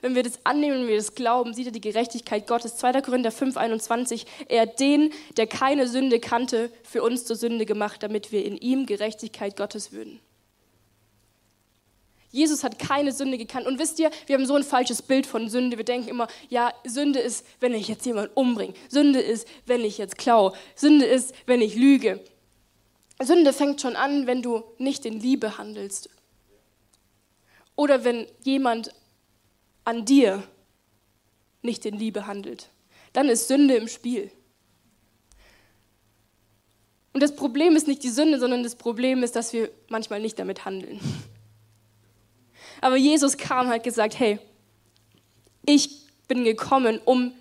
Wenn 0.00 0.14
wir 0.14 0.22
das 0.22 0.44
annehmen, 0.44 0.80
wenn 0.80 0.88
wir 0.88 0.96
das 0.96 1.14
glauben, 1.14 1.54
sieht 1.54 1.66
er 1.66 1.72
die 1.72 1.80
Gerechtigkeit 1.80 2.46
Gottes. 2.46 2.76
2. 2.76 3.00
Korinther 3.02 3.30
5, 3.30 3.56
21. 3.56 4.26
Er 4.48 4.62
hat 4.62 4.80
den, 4.80 5.12
der 5.36 5.46
keine 5.46 5.86
Sünde 5.86 6.20
kannte, 6.20 6.70
für 6.82 7.02
uns 7.02 7.24
zur 7.24 7.36
Sünde 7.36 7.66
gemacht, 7.66 8.02
damit 8.02 8.32
wir 8.32 8.44
in 8.44 8.56
ihm 8.56 8.86
Gerechtigkeit 8.86 9.56
Gottes 9.56 9.92
würden. 9.92 10.20
Jesus 12.32 12.64
hat 12.64 12.78
keine 12.78 13.12
Sünde 13.12 13.36
gekannt. 13.36 13.66
Und 13.66 13.78
wisst 13.78 13.98
ihr, 13.98 14.10
wir 14.26 14.36
haben 14.36 14.46
so 14.46 14.56
ein 14.56 14.64
falsches 14.64 15.02
Bild 15.02 15.26
von 15.26 15.50
Sünde. 15.50 15.76
Wir 15.76 15.84
denken 15.84 16.08
immer, 16.08 16.28
ja, 16.48 16.72
Sünde 16.82 17.20
ist, 17.20 17.46
wenn 17.60 17.74
ich 17.74 17.88
jetzt 17.88 18.06
jemanden 18.06 18.32
umbringe. 18.34 18.72
Sünde 18.88 19.20
ist, 19.20 19.46
wenn 19.66 19.84
ich 19.84 19.98
jetzt 19.98 20.16
klaue. 20.16 20.54
Sünde 20.74 21.04
ist, 21.04 21.34
wenn 21.46 21.60
ich 21.60 21.76
lüge. 21.76 22.20
Sünde 23.22 23.52
fängt 23.52 23.82
schon 23.82 23.96
an, 23.96 24.26
wenn 24.26 24.42
du 24.42 24.64
nicht 24.78 25.04
in 25.04 25.20
Liebe 25.20 25.58
handelst. 25.58 26.08
Oder 27.76 28.04
wenn 28.04 28.26
jemand 28.42 28.94
an 29.84 30.04
dir 30.04 30.42
nicht 31.62 31.84
in 31.86 31.98
Liebe 31.98 32.26
handelt. 32.26 32.68
Dann 33.12 33.28
ist 33.28 33.48
Sünde 33.48 33.74
im 33.74 33.88
Spiel. 33.88 34.30
Und 37.12 37.22
das 37.22 37.36
Problem 37.36 37.76
ist 37.76 37.86
nicht 37.86 38.02
die 38.02 38.10
Sünde, 38.10 38.38
sondern 38.38 38.62
das 38.62 38.76
Problem 38.76 39.22
ist, 39.22 39.36
dass 39.36 39.52
wir 39.52 39.70
manchmal 39.88 40.20
nicht 40.20 40.38
damit 40.38 40.64
handeln. 40.64 40.98
Aber 42.80 42.96
Jesus 42.96 43.36
kam 43.36 43.66
und 43.66 43.72
hat 43.72 43.84
gesagt, 43.84 44.18
hey, 44.18 44.38
ich 45.66 46.06
bin 46.26 46.44
gekommen, 46.44 47.00
um 47.04 47.32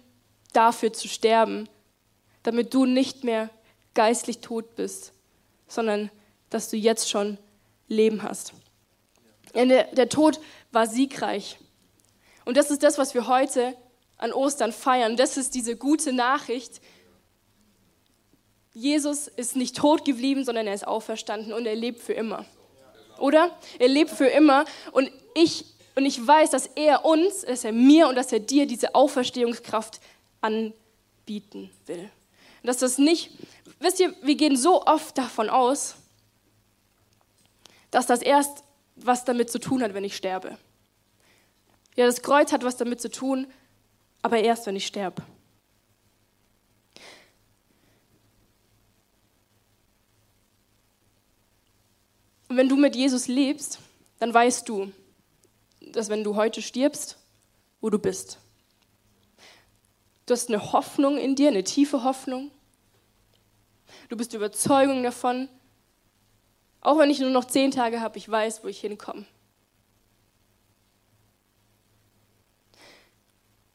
dafür 0.54 0.94
zu 0.94 1.08
sterben, 1.08 1.70
damit 2.44 2.74
du 2.74 2.86
nicht 2.86 3.24
mehr 3.24 3.50
geistlich 3.94 4.40
tot 4.40 4.76
bist, 4.76 5.14
sondern 5.68 6.12
dass 6.50 6.70
du 6.70 6.78
jetzt 6.78 7.10
schon 7.10 7.38
Leben 7.88 8.24
hast. 8.24 8.54
Der, 9.56 9.86
der 9.86 10.10
Tod 10.10 10.40
war 10.72 10.88
siegreich. 10.88 11.58
Und 12.46 12.58
das 12.58 12.72
ist 12.72 12.84
das, 12.84 12.98
was 12.98 13.14
wir 13.14 13.28
heute 13.28 13.76
an 14.18 14.34
Ostern 14.34 14.72
feiern. 14.72 15.18
Das 15.18 15.38
ist 15.38 15.56
diese 15.56 15.76
gute 15.76 16.14
Nachricht. 16.14 16.82
Jesus 18.74 19.28
ist 19.28 19.56
nicht 19.56 19.76
tot 19.76 20.06
geblieben, 20.06 20.46
sondern 20.46 20.68
er 20.68 20.74
ist 20.74 20.88
auferstanden 20.88 21.54
und 21.54 21.66
er 21.66 21.76
lebt 21.76 22.02
für 22.02 22.14
immer. 22.14 22.46
Oder? 23.20 23.56
Er 23.80 23.88
lebt 23.88 24.12
für 24.12 24.28
immer. 24.28 24.66
Und 24.92 25.12
ich, 25.36 25.66
und 25.96 26.06
ich 26.06 26.26
weiß, 26.26 26.52
dass 26.52 26.68
er 26.68 27.06
uns, 27.06 27.42
dass 27.42 27.64
er 27.64 27.74
mir 27.74 28.08
und 28.08 28.16
dass 28.16 28.32
er 28.32 28.40
dir 28.40 28.66
diese 28.66 28.96
Auferstehungskraft 28.96 30.00
anbieten 30.40 31.72
will. 31.86 32.10
Und 32.62 32.68
dass 32.68 32.78
das 32.78 32.98
nicht, 32.98 33.32
wisst 33.80 34.00
ihr, 34.00 34.14
wir 34.22 34.36
gehen 34.36 34.56
so 34.56 34.86
oft 34.86 35.18
davon 35.18 35.50
aus, 35.50 35.96
dass 37.90 38.06
das 38.06 38.22
erst 38.22 38.64
was 38.96 39.26
damit 39.26 39.50
zu 39.50 39.60
tun 39.60 39.84
hat, 39.84 39.94
wenn 39.94 40.04
ich 40.04 40.16
sterbe. 40.16 40.58
Ja, 41.96 42.06
das 42.06 42.22
Kreuz 42.22 42.52
hat 42.52 42.64
was 42.64 42.78
damit 42.78 43.02
zu 43.02 43.12
tun, 43.12 43.48
aber 44.22 44.40
erst, 44.40 44.66
wenn 44.66 44.76
ich 44.76 44.88
sterbe. 44.88 45.24
Und 52.48 52.58
wenn 52.58 52.70
du 52.70 52.76
mit 52.76 52.96
Jesus 52.96 53.28
lebst, 53.28 53.80
dann 54.20 54.34
weißt 54.34 54.68
du, 54.68 54.92
dass 55.80 56.10
wenn 56.10 56.24
du 56.24 56.36
heute 56.36 56.62
stirbst, 56.62 57.18
wo 57.80 57.90
du 57.90 57.98
bist. 57.98 58.40
Du 60.26 60.34
hast 60.34 60.50
eine 60.50 60.72
Hoffnung 60.72 61.18
in 61.18 61.36
dir, 61.36 61.48
eine 61.48 61.64
tiefe 61.64 62.04
Hoffnung. 62.04 62.52
Du 64.10 64.18
bist 64.18 64.34
Überzeugung 64.34 65.04
davon, 65.04 65.50
auch 66.82 66.98
wenn 66.98 67.10
ich 67.10 67.20
nur 67.20 67.30
noch 67.30 67.46
zehn 67.46 67.72
Tage 67.72 68.02
habe, 68.02 68.18
ich 68.18 68.30
weiß, 68.30 68.64
wo 68.64 68.68
ich 68.68 68.82
hinkomme. 68.82 69.26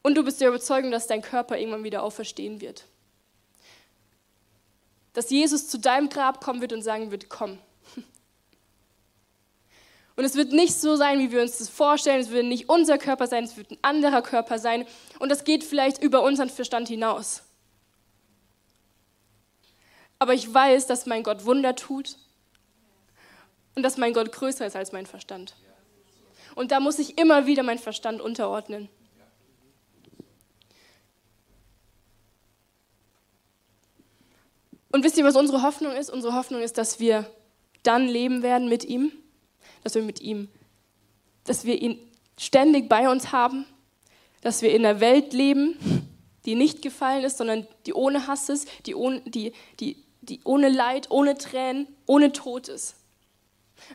Und 0.07 0.15
du 0.15 0.23
bist 0.23 0.39
der 0.39 0.47
Überzeugung, 0.47 0.89
dass 0.89 1.07
dein 1.07 1.21
Körper 1.21 1.57
irgendwann 1.57 1.83
wieder 1.83 2.01
auferstehen 2.01 2.61
wird. 2.61 2.85
Dass 5.11 5.29
Jesus 5.29 5.67
zu 5.67 5.77
deinem 5.77 6.07
Grab 6.07 6.39
kommen 6.39 6.61
wird 6.61 6.71
und 6.71 6.81
sagen 6.81 7.11
wird, 7.11 7.27
komm. 7.27 7.59
Und 10.15 10.23
es 10.23 10.35
wird 10.35 10.53
nicht 10.53 10.75
so 10.75 10.95
sein, 10.95 11.19
wie 11.19 11.33
wir 11.33 11.41
uns 11.41 11.57
das 11.57 11.67
vorstellen. 11.67 12.21
Es 12.21 12.29
wird 12.29 12.45
nicht 12.45 12.69
unser 12.69 12.97
Körper 12.97 13.27
sein, 13.27 13.43
es 13.43 13.57
wird 13.57 13.71
ein 13.71 13.79
anderer 13.81 14.21
Körper 14.21 14.59
sein. 14.59 14.87
Und 15.19 15.27
das 15.27 15.43
geht 15.43 15.65
vielleicht 15.65 16.01
über 16.01 16.23
unseren 16.23 16.49
Verstand 16.49 16.87
hinaus. 16.87 17.43
Aber 20.19 20.33
ich 20.33 20.53
weiß, 20.53 20.87
dass 20.87 21.05
mein 21.05 21.23
Gott 21.23 21.43
Wunder 21.43 21.75
tut 21.75 22.15
und 23.75 23.83
dass 23.83 23.97
mein 23.97 24.13
Gott 24.13 24.31
größer 24.31 24.65
ist 24.65 24.77
als 24.77 24.93
mein 24.93 25.05
Verstand. 25.05 25.53
Und 26.55 26.71
da 26.71 26.79
muss 26.79 26.97
ich 26.97 27.17
immer 27.17 27.45
wieder 27.45 27.63
meinen 27.63 27.77
Verstand 27.77 28.21
unterordnen. 28.21 28.87
Und 34.91 35.03
wisst 35.03 35.17
ihr, 35.17 35.25
was 35.25 35.35
unsere 35.35 35.63
Hoffnung 35.63 35.93
ist? 35.93 36.09
Unsere 36.09 36.33
Hoffnung 36.33 36.61
ist, 36.61 36.77
dass 36.77 36.99
wir 36.99 37.29
dann 37.83 38.07
leben 38.07 38.41
werden 38.43 38.69
mit 38.69 38.85
ihm, 38.85 39.11
dass 39.83 39.95
wir 39.95 40.01
mit 40.01 40.21
ihm, 40.21 40.49
dass 41.43 41.65
wir 41.65 41.81
ihn 41.81 41.99
ständig 42.37 42.89
bei 42.89 43.09
uns 43.09 43.31
haben, 43.31 43.65
dass 44.41 44.61
wir 44.61 44.73
in 44.73 44.85
einer 44.85 44.99
Welt 44.99 45.33
leben, 45.33 45.77
die 46.45 46.55
nicht 46.55 46.81
gefallen 46.81 47.23
ist, 47.23 47.37
sondern 47.37 47.67
die 47.85 47.93
ohne 47.93 48.27
Hass 48.27 48.49
ist, 48.49 48.67
die 48.85 48.95
ohne, 48.95 49.21
die, 49.21 49.53
die, 49.79 49.97
die 50.21 50.39
ohne 50.43 50.69
Leid, 50.69 51.11
ohne 51.11 51.37
Tränen, 51.37 51.87
ohne 52.05 52.31
Tod 52.31 52.69
ist. 52.69 52.95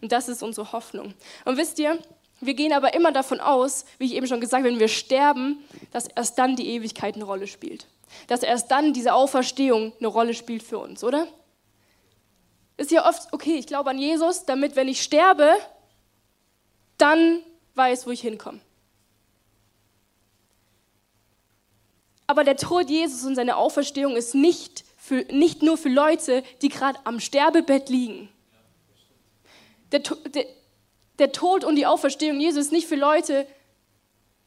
Und 0.00 0.12
das 0.12 0.28
ist 0.28 0.42
unsere 0.42 0.72
Hoffnung. 0.72 1.14
Und 1.44 1.56
wisst 1.56 1.78
ihr, 1.78 1.98
wir 2.40 2.54
gehen 2.54 2.72
aber 2.72 2.94
immer 2.94 3.12
davon 3.12 3.40
aus, 3.40 3.84
wie 3.98 4.06
ich 4.06 4.14
eben 4.14 4.26
schon 4.26 4.40
gesagt 4.40 4.62
habe, 4.62 4.72
wenn 4.72 4.80
wir 4.80 4.88
sterben, 4.88 5.62
dass 5.92 6.08
erst 6.08 6.38
dann 6.38 6.56
die 6.56 6.68
Ewigkeit 6.68 7.14
eine 7.14 7.24
Rolle 7.24 7.46
spielt 7.46 7.86
dass 8.26 8.42
erst 8.42 8.70
dann 8.70 8.92
diese 8.92 9.14
Auferstehung 9.14 9.92
eine 9.98 10.08
Rolle 10.08 10.34
spielt 10.34 10.62
für 10.62 10.78
uns, 10.78 11.04
oder? 11.04 11.26
Ist 12.76 12.90
ja 12.90 13.08
oft, 13.08 13.32
okay, 13.32 13.54
ich 13.54 13.66
glaube 13.66 13.90
an 13.90 13.98
Jesus, 13.98 14.44
damit, 14.44 14.76
wenn 14.76 14.88
ich 14.88 15.02
sterbe, 15.02 15.54
dann 16.98 17.40
weiß, 17.74 18.06
wo 18.06 18.10
ich 18.10 18.20
hinkomme. 18.20 18.60
Aber 22.26 22.44
der 22.44 22.56
Tod 22.56 22.88
Jesus 22.88 23.24
und 23.24 23.34
seine 23.34 23.56
Auferstehung 23.56 24.16
ist 24.16 24.34
nicht, 24.34 24.84
für, 24.96 25.26
nicht 25.30 25.62
nur 25.62 25.76
für 25.76 25.90
Leute, 25.90 26.42
die 26.62 26.68
gerade 26.68 26.98
am 27.04 27.20
Sterbebett 27.20 27.88
liegen. 27.88 28.30
Der, 29.90 30.00
der, 30.00 30.46
der 31.18 31.32
Tod 31.32 31.64
und 31.64 31.76
die 31.76 31.86
Auferstehung 31.86 32.40
Jesus 32.40 32.66
ist 32.66 32.72
nicht 32.72 32.88
für 32.88 32.96
Leute, 32.96 33.46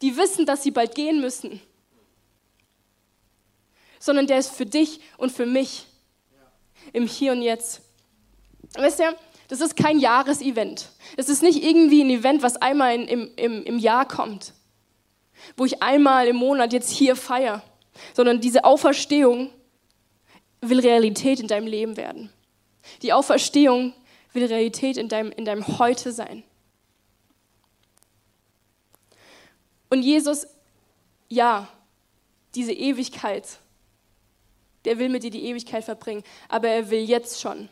die 0.02 0.18
wissen, 0.18 0.46
dass 0.46 0.64
sie 0.64 0.72
bald 0.72 0.96
gehen 0.96 1.22
müssen 1.22 1.62
sondern 4.00 4.28
der 4.28 4.40
ist 4.40 4.56
für 4.56 4.66
dich 4.66 5.00
und 5.18 5.32
für 5.32 5.46
mich 5.46 5.88
im 6.94 7.08
Hier 7.08 7.32
und 7.32 7.42
Jetzt. 7.42 7.82
Weißt 8.76 9.00
du, 9.00 9.04
das 9.48 9.62
ist 9.62 9.76
kein 9.76 10.00
Jahresevent. 10.00 10.90
Es 11.18 11.30
ist 11.30 11.44
nicht 11.44 11.64
irgendwie 11.64 12.04
ein 12.04 12.10
Event, 12.10 12.42
was 12.42 12.58
einmal 12.58 12.96
in, 12.96 13.08
im, 13.08 13.32
im, 13.36 13.64
im 13.64 13.80
Jahr 13.80 14.08
kommt, 14.08 14.54
wo 15.56 15.66
ich 15.66 15.84
einmal 15.84 16.28
im 16.28 16.36
Monat 16.36 16.74
jetzt 16.74 16.90
hier 16.90 17.16
feiere, 17.16 17.62
sondern 18.14 18.42
diese 18.42 18.64
Auferstehung 18.64 19.52
will 20.62 20.80
Realität 20.80 21.40
in 21.40 21.48
deinem 21.48 21.68
Leben 21.68 21.98
werden. 21.98 22.32
Die 23.02 23.14
Auferstehung 23.14 23.94
will 24.34 24.46
Realität 24.46 24.98
in 24.98 25.10
deinem, 25.10 25.32
in 25.32 25.46
deinem 25.46 25.80
Heute 25.80 26.12
sein. 26.12 26.44
Und 29.90 30.02
Jesus, 30.02 30.48
ja, 31.30 31.68
diese 32.56 32.74
Ewigkeit, 32.74 33.60
der 34.86 35.00
will 35.00 35.10
mit 35.10 35.24
dir 35.24 35.32
die 35.32 35.46
Ewigkeit 35.46 35.84
verbringen, 35.84 36.24
aber 36.48 36.70
er 36.70 36.90
will 36.90 37.02
jetzt 37.02 37.42
schon 37.42 37.70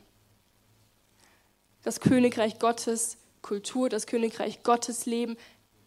das 1.84 2.00
Königreich 2.00 2.60
Gottes 2.60 3.18
Kultur, 3.42 3.90
das 3.90 4.08
Königreich 4.08 4.64
Gottes 4.64 5.06
Leben 5.06 5.38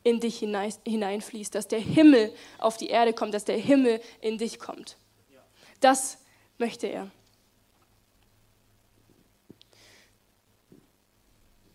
in 0.02 0.20
dich 0.20 0.38
hineinfließt, 0.38 1.54
dass 1.54 1.66
der 1.66 1.80
Himmel 1.80 2.32
auf 2.58 2.76
die 2.76 2.88
Erde 2.88 3.12
kommt, 3.12 3.34
dass 3.34 3.44
der 3.44 3.56
Himmel 3.56 4.00
in 4.20 4.38
dich 4.38 4.60
kommt. 4.60 4.96
Das 5.80 6.18
möchte 6.58 6.86
er. 6.86 7.10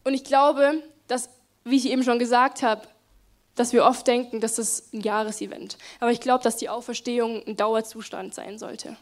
Und 0.03 0.13
ich 0.13 0.23
glaube, 0.23 0.81
dass, 1.07 1.29
wie 1.65 1.75
ich 1.75 1.89
eben 1.89 2.03
schon 2.03 2.19
gesagt 2.19 2.63
habe, 2.63 2.87
dass 3.55 3.73
wir 3.73 3.85
oft 3.85 4.07
denken, 4.07 4.39
das 4.39 4.57
ist 4.57 4.93
ein 4.93 5.01
Jahresevent. 5.01 5.77
Aber 5.99 6.11
ich 6.11 6.21
glaube, 6.21 6.43
dass 6.43 6.57
die 6.57 6.69
Auferstehung 6.69 7.43
ein 7.45 7.57
Dauerzustand 7.57 8.33
sein 8.33 8.57
sollte. 8.57 8.95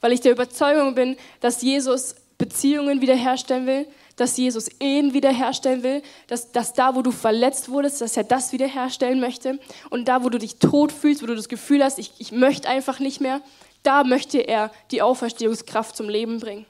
Weil 0.00 0.12
ich 0.12 0.20
der 0.20 0.32
Überzeugung 0.32 0.94
bin, 0.94 1.16
dass 1.40 1.62
Jesus 1.62 2.16
Beziehungen 2.38 3.00
wiederherstellen 3.00 3.66
will, 3.66 3.86
dass 4.16 4.36
Jesus 4.36 4.68
Ehen 4.80 5.14
wiederherstellen 5.14 5.82
will, 5.82 6.02
dass, 6.26 6.52
dass 6.52 6.72
da, 6.72 6.94
wo 6.94 7.02
du 7.02 7.10
verletzt 7.10 7.68
wurdest, 7.70 8.00
dass 8.00 8.16
er 8.16 8.24
das 8.24 8.52
wiederherstellen 8.52 9.20
möchte. 9.20 9.58
Und 9.88 10.08
da, 10.08 10.24
wo 10.24 10.28
du 10.28 10.38
dich 10.38 10.56
tot 10.56 10.92
fühlst, 10.92 11.22
wo 11.22 11.26
du 11.26 11.34
das 11.34 11.48
Gefühl 11.48 11.82
hast, 11.82 11.98
ich, 11.98 12.12
ich 12.18 12.32
möchte 12.32 12.68
einfach 12.68 12.98
nicht 12.98 13.20
mehr, 13.20 13.40
da 13.82 14.04
möchte 14.04 14.38
er 14.38 14.70
die 14.90 15.00
Auferstehungskraft 15.02 15.96
zum 15.96 16.08
Leben 16.08 16.38
bringen. 16.38 16.66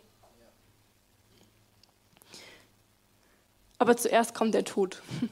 Aber 3.79 3.97
zuerst 3.97 4.35
kommt 4.35 4.55
der 4.55 4.65
Tod. 4.65 5.03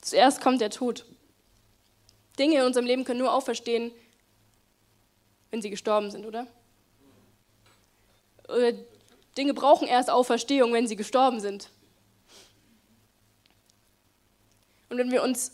Zuerst 0.00 0.40
kommt 0.40 0.60
der 0.60 0.70
Tod. 0.70 1.04
Dinge 2.38 2.58
in 2.58 2.64
unserem 2.64 2.86
Leben 2.86 3.04
können 3.04 3.20
nur 3.20 3.32
auferstehen, 3.32 3.92
wenn 5.52 5.62
sie 5.62 5.70
gestorben 5.70 6.10
sind, 6.10 6.24
oder? 6.24 6.46
Oder 8.48 8.72
Dinge 9.36 9.54
brauchen 9.54 9.86
erst 9.86 10.10
Auferstehung, 10.10 10.72
wenn 10.72 10.88
sie 10.88 10.96
gestorben 10.96 11.40
sind. 11.40 11.68
Und 14.88 14.98
wenn 14.98 15.10
wir 15.10 15.22
uns, 15.22 15.52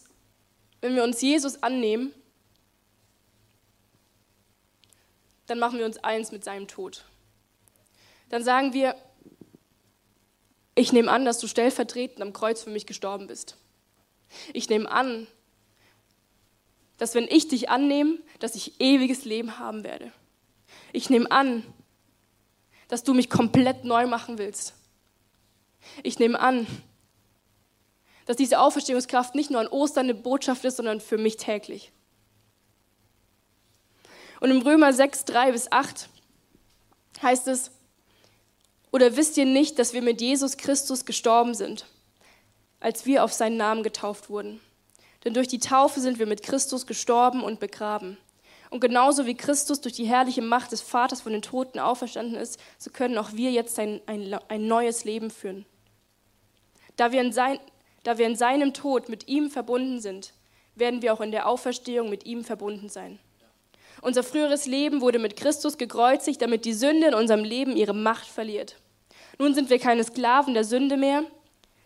wenn 0.81 0.95
wir 0.95 1.03
uns 1.03 1.21
Jesus 1.21 1.63
annehmen, 1.63 2.15
dann 5.47 5.59
machen 5.59 5.79
wir 5.79 5.85
uns 5.85 5.99
eins 5.99 6.31
mit 6.31 6.45
seinem 6.45 6.69
Tod. 6.69 7.05
Dann 8.31 8.45
sagen 8.45 8.73
wir, 8.73 8.95
ich 10.75 10.93
nehme 10.93 11.11
an, 11.11 11.25
dass 11.25 11.39
du 11.39 11.49
stellvertretend 11.49 12.23
am 12.23 12.33
Kreuz 12.33 12.63
für 12.63 12.71
mich 12.71 12.87
gestorben 12.87 13.27
bist. 13.27 13.57
Ich 14.53 14.69
nehme 14.69 14.89
an, 14.89 15.27
dass 16.99 17.15
wenn 17.15 17.29
ich 17.29 17.49
dich 17.49 17.71
annehme, 17.71 18.19
dass 18.41 18.55
ich 18.55 18.81
ewiges 18.81 19.25
Leben 19.25 19.59
haben 19.59 19.85
werde. 19.85 20.13
Ich 20.93 21.11
nehme 21.11 21.31
an, 21.31 21.65
dass 22.89 23.05
du 23.05 23.15
mich 23.15 23.31
komplett 23.31 23.85
neu 23.85 24.07
machen 24.07 24.39
willst. 24.39 24.75
Ich 26.03 26.19
nehme 26.19 26.39
an, 26.39 26.67
dass 28.27 28.37
diese 28.37 28.61
Auferstehungskraft 28.61 29.35
nicht 29.35 29.51
nur 29.51 29.61
an 29.61 29.69
Ostern 29.69 30.07
eine 30.07 30.15
Botschaft 30.15 30.65
ist, 30.65 30.77
sondern 30.77 31.01
für 31.01 31.17
mich 31.17 31.37
täglich. 31.37 31.93
Und 34.41 34.51
im 34.51 34.61
Römer 34.61 34.93
6, 34.93 35.25
3 35.25 35.53
bis 35.53 35.73
8 35.73 36.09
heißt 37.23 37.49
es, 37.49 37.71
oder 38.91 39.17
wisst 39.17 39.37
ihr 39.37 39.47
nicht, 39.47 39.79
dass 39.79 39.93
wir 39.93 40.03
mit 40.03 40.21
Jesus 40.21 40.57
Christus 40.57 41.05
gestorben 41.05 41.55
sind, 41.55 41.87
als 42.81 43.07
wir 43.07 43.25
auf 43.25 43.33
seinen 43.33 43.57
Namen 43.57 43.83
getauft 43.83 44.31
wurden? 44.31 44.61
Denn 45.29 45.35
durch 45.35 45.49
die 45.49 45.59
Taufe 45.59 46.01
sind 46.01 46.19
wir 46.19 46.25
mit 46.25 46.43
Christus 46.43 46.87
gestorben 46.87 47.43
und 47.43 47.61
begraben. 47.61 48.17
Und 48.71 48.81
genauso 48.81 49.27
wie 49.27 49.35
Christus 49.35 49.83
durch 49.83 49.93
die 49.93 50.07
herrliche 50.07 50.41
Macht 50.41 50.73
des 50.73 50.81
Vaters 50.81 51.21
von 51.21 51.33
den 51.33 51.43
Toten 51.43 51.79
auferstanden 51.79 52.35
ist, 52.35 52.59
so 52.79 52.89
können 52.89 53.19
auch 53.19 53.35
wir 53.35 53.51
jetzt 53.51 53.79
ein, 53.79 54.01
ein, 54.07 54.35
ein 54.49 54.67
neues 54.67 55.05
Leben 55.05 55.31
führen. 55.31 55.67
Da 56.97 57.13
wir, 57.13 57.21
in 57.21 57.33
sein, 57.33 57.61
da 58.05 58.17
wir 58.17 58.25
in 58.25 58.37
seinem 58.37 58.73
Tod 58.73 59.11
mit 59.11 59.29
ihm 59.29 59.51
verbunden 59.51 60.01
sind, 60.01 60.33
werden 60.77 61.03
wir 61.03 61.13
auch 61.13 61.21
in 61.21 61.31
der 61.31 61.47
Auferstehung 61.47 62.09
mit 62.09 62.25
ihm 62.25 62.43
verbunden 62.43 62.89
sein. 62.89 63.19
Unser 64.01 64.23
früheres 64.23 64.65
Leben 64.65 65.03
wurde 65.03 65.19
mit 65.19 65.37
Christus 65.37 65.77
gekreuzigt, 65.77 66.41
damit 66.41 66.65
die 66.65 66.73
Sünde 66.73 67.09
in 67.09 67.15
unserem 67.15 67.45
Leben 67.45 67.77
ihre 67.77 67.95
Macht 67.95 68.29
verliert. 68.29 68.77
Nun 69.39 69.53
sind 69.53 69.69
wir 69.69 69.79
keine 69.79 70.05
Sklaven 70.05 70.55
der 70.55 70.65
Sünde 70.65 70.97
mehr, 70.97 71.25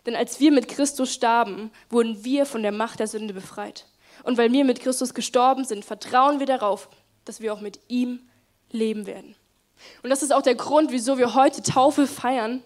denn 0.05 0.15
als 0.15 0.39
wir 0.39 0.51
mit 0.51 0.67
Christus 0.67 1.13
starben, 1.13 1.71
wurden 1.89 2.23
wir 2.23 2.45
von 2.45 2.61
der 2.61 2.71
Macht 2.71 2.99
der 2.99 3.07
Sünde 3.07 3.33
befreit. 3.33 3.85
Und 4.23 4.37
weil 4.37 4.51
wir 4.51 4.65
mit 4.65 4.81
Christus 4.81 5.13
gestorben 5.13 5.65
sind, 5.65 5.85
vertrauen 5.85 6.39
wir 6.39 6.45
darauf, 6.45 6.89
dass 7.25 7.39
wir 7.39 7.53
auch 7.53 7.61
mit 7.61 7.79
ihm 7.87 8.19
leben 8.71 9.05
werden. 9.05 9.35
Und 10.01 10.09
das 10.09 10.23
ist 10.23 10.31
auch 10.31 10.41
der 10.41 10.55
Grund, 10.55 10.91
wieso 10.91 11.17
wir 11.17 11.33
heute 11.33 11.61
Taufe 11.61 12.07
feiern. 12.07 12.63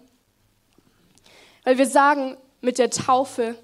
Weil 1.63 1.77
wir 1.77 1.87
sagen, 1.87 2.37
mit 2.61 2.79
der 2.79 2.89
Taufe 2.89 3.55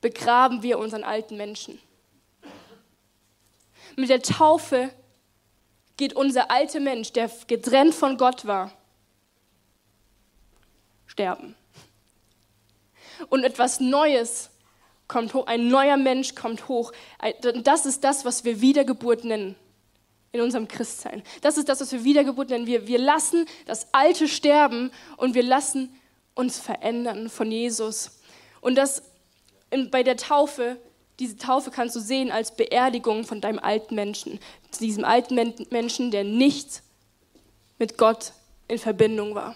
begraben 0.00 0.62
wir 0.62 0.78
unseren 0.78 1.04
alten 1.04 1.36
Menschen. 1.36 1.78
Mit 3.96 4.08
der 4.08 4.22
Taufe 4.22 4.90
geht 5.96 6.14
unser 6.14 6.50
alter 6.50 6.80
Mensch, 6.80 7.12
der 7.12 7.30
getrennt 7.46 7.94
von 7.94 8.16
Gott 8.16 8.46
war, 8.46 8.72
sterben. 11.06 11.54
Und 13.28 13.44
etwas 13.44 13.80
Neues 13.80 14.50
kommt 15.08 15.34
hoch, 15.34 15.46
ein 15.46 15.68
neuer 15.68 15.96
Mensch 15.96 16.34
kommt 16.34 16.68
hoch. 16.68 16.92
Das 17.62 17.86
ist 17.86 18.02
das, 18.04 18.24
was 18.24 18.44
wir 18.44 18.60
Wiedergeburt 18.60 19.24
nennen 19.24 19.56
in 20.32 20.40
unserem 20.40 20.66
Christsein. 20.66 21.22
Das 21.42 21.58
ist 21.58 21.68
das, 21.68 21.80
was 21.80 21.92
wir 21.92 22.04
Wiedergeburt 22.04 22.50
nennen. 22.50 22.66
Wir, 22.66 22.86
wir 22.86 22.98
lassen 22.98 23.46
das 23.66 23.92
Alte 23.92 24.26
sterben 24.26 24.90
und 25.18 25.34
wir 25.34 25.42
lassen 25.42 25.94
uns 26.34 26.58
verändern 26.58 27.28
von 27.28 27.52
Jesus. 27.52 28.18
Und 28.62 28.76
das 28.76 29.02
in, 29.70 29.90
bei 29.90 30.02
der 30.02 30.16
Taufe, 30.16 30.78
diese 31.18 31.36
Taufe 31.36 31.70
kannst 31.70 31.94
du 31.94 32.00
sehen 32.00 32.30
als 32.30 32.56
Beerdigung 32.56 33.24
von 33.24 33.40
deinem 33.40 33.58
alten 33.58 33.94
Menschen. 33.94 34.40
Diesem 34.80 35.04
alten 35.04 35.34
Menschen, 35.70 36.10
der 36.10 36.24
nicht 36.24 36.82
mit 37.78 37.98
Gott 37.98 38.32
in 38.68 38.78
Verbindung 38.78 39.34
war. 39.34 39.54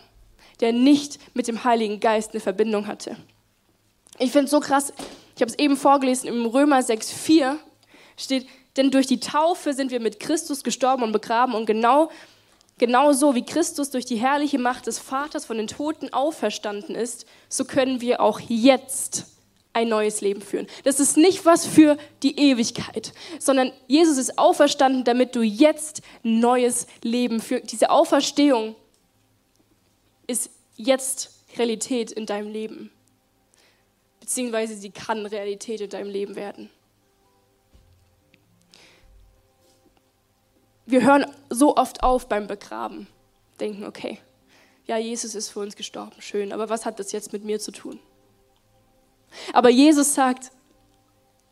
Der 0.60 0.72
nicht 0.72 1.18
mit 1.34 1.48
dem 1.48 1.64
Heiligen 1.64 2.00
Geist 2.00 2.32
eine 2.32 2.40
Verbindung 2.40 2.86
hatte. 2.86 3.16
Ich 4.18 4.32
finde 4.32 4.46
es 4.46 4.50
so 4.50 4.60
krass, 4.60 4.92
ich 5.34 5.42
habe 5.42 5.50
es 5.50 5.58
eben 5.58 5.76
vorgelesen, 5.76 6.28
im 6.28 6.46
Römer 6.46 6.78
6,4 6.78 7.56
steht, 8.16 8.46
denn 8.76 8.90
durch 8.90 9.06
die 9.06 9.20
Taufe 9.20 9.74
sind 9.74 9.90
wir 9.90 10.00
mit 10.00 10.20
Christus 10.20 10.64
gestorben 10.64 11.02
und 11.02 11.12
begraben 11.12 11.54
und 11.54 11.66
genau, 11.66 12.10
genau 12.78 13.12
so 13.12 13.34
wie 13.34 13.44
Christus 13.44 13.90
durch 13.90 14.06
die 14.06 14.16
herrliche 14.16 14.58
Macht 14.58 14.86
des 14.86 14.98
Vaters 14.98 15.44
von 15.44 15.58
den 15.58 15.66
Toten 15.66 16.12
auferstanden 16.12 16.94
ist, 16.94 17.26
so 17.48 17.64
können 17.64 18.00
wir 18.00 18.20
auch 18.20 18.40
jetzt 18.40 19.26
ein 19.74 19.88
neues 19.88 20.22
Leben 20.22 20.40
führen. 20.40 20.66
Das 20.84 21.00
ist 21.00 21.18
nicht 21.18 21.44
was 21.44 21.66
für 21.66 21.98
die 22.22 22.38
Ewigkeit, 22.38 23.12
sondern 23.38 23.72
Jesus 23.86 24.16
ist 24.16 24.38
auferstanden, 24.38 25.04
damit 25.04 25.36
du 25.36 25.42
jetzt 25.42 26.00
neues 26.22 26.86
Leben 27.02 27.40
führst. 27.40 27.72
Diese 27.72 27.90
Auferstehung 27.90 28.74
ist 30.26 30.50
jetzt 30.76 31.32
Realität 31.58 32.10
in 32.10 32.24
deinem 32.24 32.50
Leben 32.50 32.90
beziehungsweise 34.26 34.74
sie 34.74 34.90
kann 34.90 35.24
Realität 35.24 35.80
in 35.80 35.88
deinem 35.88 36.10
Leben 36.10 36.34
werden. 36.34 36.68
Wir 40.84 41.04
hören 41.04 41.26
so 41.48 41.76
oft 41.76 42.02
auf 42.02 42.28
beim 42.28 42.48
Begraben, 42.48 43.06
denken, 43.60 43.84
okay, 43.84 44.18
ja, 44.84 44.98
Jesus 44.98 45.36
ist 45.36 45.50
für 45.50 45.60
uns 45.60 45.76
gestorben, 45.76 46.20
schön, 46.20 46.52
aber 46.52 46.68
was 46.68 46.86
hat 46.86 46.98
das 46.98 47.12
jetzt 47.12 47.32
mit 47.32 47.44
mir 47.44 47.60
zu 47.60 47.70
tun? 47.70 48.00
Aber 49.52 49.68
Jesus 49.68 50.14
sagt, 50.14 50.50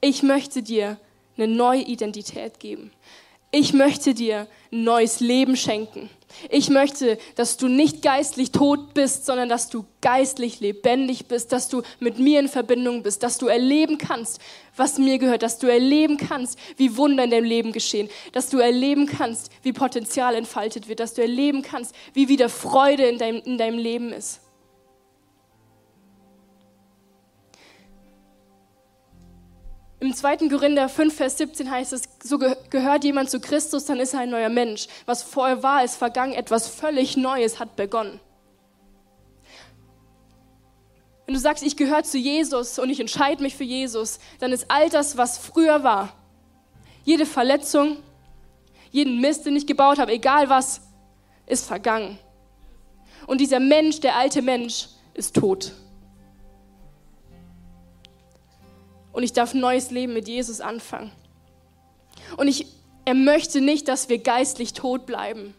ich 0.01 0.25
möchte 0.25 0.61
dir 0.61 0.99
eine 1.37 1.47
neue 1.47 1.83
Identität 1.83 2.59
geben. 2.59 2.91
Ich 3.57 3.73
möchte 3.73 4.15
dir 4.15 4.49
ein 4.73 4.83
neues 4.83 5.21
Leben 5.21 5.57
schenken. 5.57 6.11
Ich 6.51 6.71
möchte, 6.71 7.19
dass 7.37 7.57
du 7.57 7.69
nicht 7.69 8.03
geistlich 8.03 8.51
tot 8.51 8.95
bist, 8.95 9.27
sondern 9.27 9.49
dass 9.49 9.71
du 9.71 9.85
geistlich 10.01 10.59
lebendig 10.59 11.27
bist, 11.27 11.53
dass 11.53 11.69
du 11.69 11.83
mit 12.01 12.19
mir 12.19 12.41
in 12.41 12.49
Verbindung 12.49 13.05
bist, 13.05 13.23
dass 13.23 13.39
du 13.39 13.47
erleben 13.47 13.97
kannst, 13.97 14.41
was 14.75 14.99
mir 14.99 15.19
gehört, 15.19 15.45
dass 15.45 15.61
du 15.61 15.69
erleben 15.69 16.17
kannst, 16.17 16.59
wie 16.79 16.97
Wunder 16.97 17.23
in 17.23 17.31
deinem 17.31 17.45
Leben 17.45 17.71
geschehen, 17.71 18.09
dass 18.33 18.51
du 18.51 18.59
erleben 18.59 19.07
kannst, 19.07 19.53
wie 19.63 19.73
Potenzial 19.73 20.35
entfaltet 20.35 20.89
wird, 20.89 20.99
dass 20.99 21.15
du 21.15 21.23
erleben 21.23 21.63
kannst, 21.63 21.95
wie 22.13 22.27
wieder 22.27 22.49
Freude 22.49 23.05
in 23.05 23.19
deinem, 23.19 23.41
in 23.45 23.57
deinem 23.57 23.79
Leben 23.79 24.13
ist. 24.13 24.41
Im 30.05 30.13
2. 30.15 30.49
Korinther 30.51 30.91
5, 30.91 31.15
Vers 31.17 31.39
17 31.39 31.71
heißt 31.71 31.95
es, 31.95 32.03
so 32.23 32.39
gehört 32.39 33.05
jemand 33.05 33.31
zu 33.31 33.41
Christus, 33.41 33.87
dann 33.87 34.01
ist 34.01 34.13
er 34.13 34.21
ein 34.21 34.29
neuer 34.29 34.51
Mensch. 34.51 34.87
Was 35.07 35.23
vorher 35.23 35.63
war, 35.63 35.83
ist 35.83 35.97
vergangen, 35.97 36.35
etwas 36.35 36.69
völlig 36.69 37.17
Neues 37.17 37.59
hat 37.59 37.75
begonnen. 37.75 38.21
Wenn 41.25 41.35
du 41.35 41.41
sagst, 41.41 41.65
ich 41.65 41.79
gehöre 41.79 42.03
zu 42.03 42.19
Jesus 42.19 42.79
und 42.79 42.91
ich 42.91 43.01
entscheide 43.01 43.43
mich 43.43 43.57
für 43.57 43.65
Jesus, 43.65 44.19
dann 44.41 44.53
ist 44.53 44.71
all 44.71 44.91
das, 44.91 45.17
was 45.17 45.39
früher 45.39 45.83
war, 45.85 46.13
jede 47.05 47.25
Verletzung, 47.25 47.97
jeden 48.91 49.23
Mist, 49.23 49.47
den 49.47 49.57
ich 49.57 49.67
gebaut 49.67 49.99
habe, 49.99 50.13
egal 50.13 50.51
was, 50.51 50.83
ist 51.47 51.67
vergangen. 51.67 52.19
Und 53.27 53.41
dieser 53.41 53.59
Mensch, 53.59 54.01
der 54.01 54.17
alte 54.17 54.43
Mensch, 54.43 54.89
ist 55.15 55.35
tot. 55.35 55.73
Und 59.15 59.23
ich 59.23 59.33
darf 59.33 59.55
ein 59.55 59.61
neues 59.61 59.91
Leben 59.91 60.13
mit 60.13 60.29
Jesus 60.29 60.61
anfangen. 60.61 61.11
Und 62.37 62.49
ich, 62.49 62.67
er 63.05 63.15
möchte 63.15 63.61
nicht, 63.61 63.89
dass 63.89 64.09
wir 64.09 64.19
geistlich 64.19 64.73
tot 64.73 65.07
bleiben. 65.07 65.55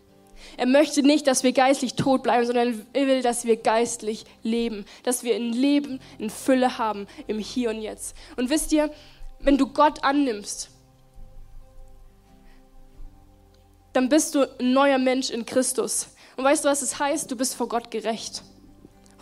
Er 0.57 0.67
möchte 0.67 1.01
nicht, 1.01 1.25
dass 1.25 1.43
wir 1.43 1.53
geistlich 1.53 1.95
tot 1.95 2.21
bleiben, 2.21 2.45
sondern 2.45 2.85
er 2.93 3.07
will, 3.07 3.21
dass 3.21 3.45
wir 3.45 3.55
geistlich 3.57 4.25
leben, 4.43 4.85
dass 5.03 5.23
wir 5.23 5.35
ein 5.35 5.53
Leben 5.53 5.99
in 6.19 6.29
Fülle 6.29 6.77
haben 6.77 7.07
im 7.27 7.39
Hier 7.39 7.69
und 7.69 7.81
Jetzt. 7.81 8.15
Und 8.35 8.49
wisst 8.49 8.71
ihr, 8.73 8.91
wenn 9.39 9.57
du 9.57 9.67
Gott 9.67 10.03
annimmst, 10.03 10.69
dann 13.93 14.09
bist 14.09 14.35
du 14.35 14.43
ein 14.59 14.73
neuer 14.73 14.97
Mensch 14.97 15.29
in 15.29 15.45
Christus. 15.45 16.09
Und 16.35 16.43
weißt 16.43 16.65
du, 16.65 16.69
was 16.69 16.81
es 16.81 16.91
das 16.91 16.99
heißt? 16.99 17.31
Du 17.31 17.37
bist 17.37 17.55
vor 17.55 17.69
Gott 17.69 17.89
gerecht. 17.89 18.43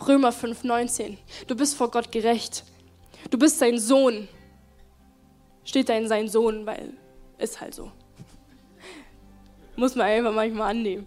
Römer 0.06 0.30
5,19. 0.30 1.16
Du 1.46 1.54
bist 1.54 1.76
vor 1.76 1.92
Gott 1.92 2.10
gerecht. 2.10 2.64
Du 3.30 3.38
bist 3.38 3.58
sein 3.58 3.78
Sohn. 3.78 4.28
Steht 5.64 5.88
da 5.88 5.94
in 5.94 6.08
sein 6.08 6.28
Sohn, 6.28 6.66
weil 6.66 6.92
ist 7.38 7.60
halt 7.60 7.74
so. 7.74 7.90
Muss 9.76 9.94
man 9.94 10.06
einfach 10.06 10.32
manchmal 10.32 10.70
annehmen. 10.70 11.06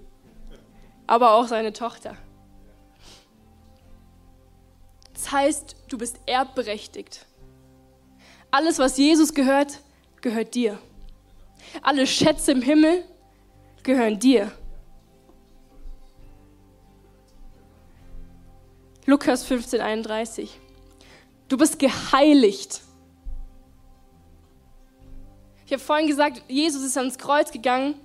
Aber 1.05 1.33
auch 1.33 1.47
seine 1.47 1.71
Tochter. 1.71 2.17
Das 5.13 5.31
heißt, 5.31 5.75
du 5.87 5.97
bist 5.97 6.19
erbberechtigt. 6.25 7.25
Alles, 8.51 8.77
was 8.79 8.97
Jesus 8.97 9.33
gehört, 9.33 9.81
gehört 10.21 10.53
dir. 10.53 10.79
Alle 11.81 12.05
Schätze 12.07 12.51
im 12.51 12.61
Himmel 12.61 13.03
gehören 13.83 14.19
dir. 14.19 14.51
Lukas 19.05 19.45
15, 19.45 19.79
31. 19.79 20.59
Du 21.47 21.57
bist 21.57 21.79
geheiligt. 21.79 22.81
Ich 25.65 25.73
habe 25.73 25.81
vorhin 25.81 26.07
gesagt, 26.07 26.43
Jesus 26.47 26.83
ist 26.83 26.97
ans 26.97 27.17
Kreuz 27.17 27.51
gegangen 27.51 27.95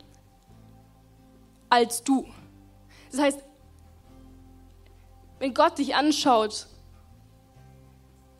als 1.68 2.02
du. 2.02 2.26
Das 3.10 3.20
heißt, 3.20 3.40
wenn 5.38 5.54
Gott 5.54 5.78
dich 5.78 5.94
anschaut, 5.94 6.66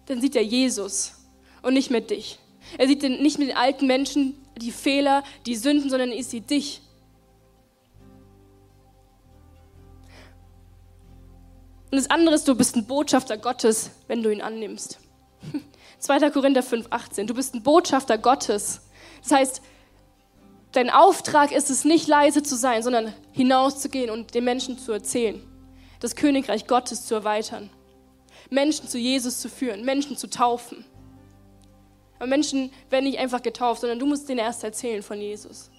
dann 0.07 0.21
sieht 0.21 0.37
er 0.37 0.43
Jesus 0.43 1.15
und 1.63 1.75
nicht 1.75 1.91
mehr 1.91 2.01
dich. 2.01 2.39
Er 2.79 2.87
sieht 2.87 3.03
nicht 3.03 3.39
mit 3.39 3.49
den 3.49 3.57
alten 3.57 3.87
Menschen 3.87 4.35
die 4.57 4.73
Fehler, 4.73 5.25
die 5.47 5.57
Sünden, 5.57 5.91
sondern 5.91 6.11
er 6.11 6.23
sieht 6.23 6.51
dich. 6.51 6.83
Und 11.93 11.99
das 11.99 12.09
andere 12.09 12.35
ist, 12.35 12.49
du 12.49 12.55
bist 12.55 12.75
ein 12.75 12.87
Botschafter 12.87 13.37
Gottes, 13.37 13.91
wenn 14.09 14.23
du 14.23 14.31
ihn 14.31 14.41
annimmst. 14.41 14.99
2. 15.99 16.31
Korinther 16.31 16.63
5, 16.63 16.87
18. 16.89 17.27
Du 17.27 17.35
bist 17.35 17.55
ein 17.55 17.63
Botschafter 17.63 18.17
Gottes. 18.17 18.81
Das 19.23 19.33
heißt, 19.33 19.63
dein 20.73 20.89
Auftrag 20.89 21.53
ist 21.53 21.69
es 21.69 21.85
nicht 21.85 22.09
leise 22.09 22.43
zu 22.43 22.57
sein, 22.57 22.83
sondern 22.83 23.13
hinauszugehen 23.33 24.09
und 24.09 24.35
den 24.35 24.45
Menschen 24.45 24.79
zu 24.79 24.91
erzählen. 24.91 25.43
Das 26.01 26.17
Königreich 26.17 26.67
Gottes 26.67 27.05
zu 27.05 27.15
erweitern. 27.15 27.69
Menschen 28.49 28.89
zu 28.89 28.97
Jesus 28.97 29.43
zu 29.43 29.51
führen, 29.51 29.85
Menschen 29.85 30.17
zu 30.17 30.31
taufen. 30.31 30.87
Aber 32.17 32.27
Menschen 32.27 32.73
werden 32.89 33.05
nicht 33.05 33.19
einfach 33.19 33.43
getauft, 33.43 33.83
sondern 33.83 33.99
du 33.99 34.07
musst 34.07 34.31
denen 34.31 34.39
erst 34.39 34.65
erzählen 34.65 35.03
von 35.03 35.21
Jesus. 35.21 35.71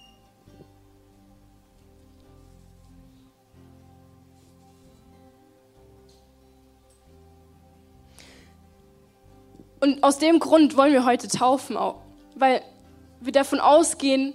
Und 9.84 10.02
aus 10.02 10.16
dem 10.16 10.38
Grund 10.38 10.78
wollen 10.78 10.94
wir 10.94 11.04
heute 11.04 11.28
taufen, 11.28 11.76
weil 12.36 12.62
wir 13.20 13.32
davon 13.32 13.60
ausgehen, 13.60 14.32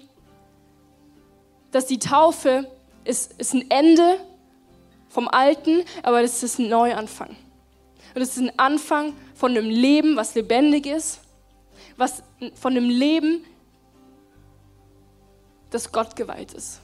dass 1.71 1.87
die 1.87 1.97
Taufe 1.97 2.69
ist, 3.03 3.33
ist 3.39 3.55
ein 3.55 3.65
Ende 3.71 4.19
vom 5.07 5.27
Alten, 5.27 5.85
aber 6.03 6.21
das 6.21 6.43
ist 6.43 6.59
ein 6.59 6.69
Neuanfang. 6.69 7.35
Und 8.13 8.21
es 8.21 8.37
ist 8.37 8.43
ein 8.43 8.59
Anfang 8.59 9.15
von 9.33 9.57
einem 9.57 9.71
Leben, 9.71 10.15
was 10.15 10.35
lebendig 10.35 10.85
ist, 10.85 11.19
was, 11.97 12.21
von 12.53 12.77
einem 12.77 12.87
Leben, 12.87 13.43
das 15.71 15.91
Gott 15.91 16.15
geweiht 16.15 16.53
ist. 16.53 16.79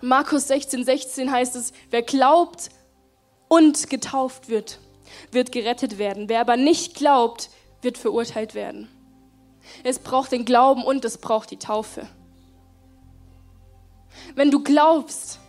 Markus 0.00 0.48
16, 0.48 0.82
16 0.82 1.30
heißt 1.30 1.56
es, 1.56 1.74
wer 1.90 2.00
glaubt 2.00 2.70
und 3.48 3.90
getauft 3.90 4.48
wird, 4.48 4.78
wird 5.32 5.52
gerettet 5.52 5.98
werden. 5.98 6.28
Wer 6.28 6.40
aber 6.40 6.56
nicht 6.56 6.94
glaubt, 6.94 7.50
wird 7.82 7.98
verurteilt 7.98 8.54
werden. 8.54 8.88
Es 9.84 9.98
braucht 9.98 10.32
den 10.32 10.44
Glauben 10.44 10.84
und 10.84 11.04
es 11.04 11.18
braucht 11.18 11.50
die 11.50 11.58
Taufe. 11.58 12.08
Wenn 14.34 14.50
du 14.50 14.62
glaubst, 14.62 15.40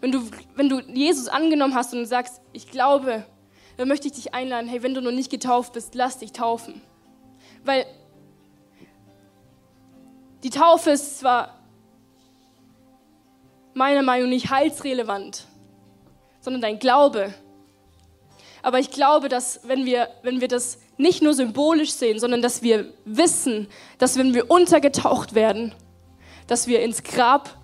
wenn 0.00 0.12
du, 0.12 0.22
wenn 0.54 0.68
du 0.68 0.80
Jesus 0.80 1.28
angenommen 1.28 1.74
hast 1.74 1.92
und 1.94 2.04
sagst, 2.06 2.40
ich 2.52 2.70
glaube, 2.70 3.24
dann 3.76 3.88
möchte 3.88 4.08
ich 4.08 4.14
dich 4.14 4.34
einladen, 4.34 4.68
hey, 4.68 4.82
wenn 4.82 4.94
du 4.94 5.00
noch 5.00 5.12
nicht 5.12 5.30
getauft 5.30 5.72
bist, 5.72 5.94
lass 5.94 6.18
dich 6.18 6.32
taufen. 6.32 6.82
Weil 7.64 7.86
die 10.42 10.50
Taufe 10.50 10.90
ist 10.90 11.20
zwar 11.20 11.58
meiner 13.74 14.02
Meinung 14.02 14.28
nach 14.28 14.34
nicht 14.34 14.50
heilsrelevant, 14.50 15.46
sondern 16.40 16.62
dein 16.62 16.78
Glaube. 16.78 17.34
Aber 18.62 18.78
ich 18.78 18.90
glaube, 18.90 19.28
dass 19.28 19.60
wenn 19.64 19.84
wir, 19.86 20.08
wenn 20.22 20.40
wir 20.40 20.48
das 20.48 20.78
nicht 20.96 21.22
nur 21.22 21.34
symbolisch 21.34 21.92
sehen, 21.92 22.18
sondern 22.18 22.42
dass 22.42 22.62
wir 22.62 22.92
wissen, 23.04 23.68
dass 23.98 24.18
wenn 24.18 24.34
wir 24.34 24.50
untergetaucht 24.50 25.34
werden, 25.34 25.74
dass 26.46 26.66
wir 26.66 26.82
ins 26.82 27.02
Grab, 27.02 27.56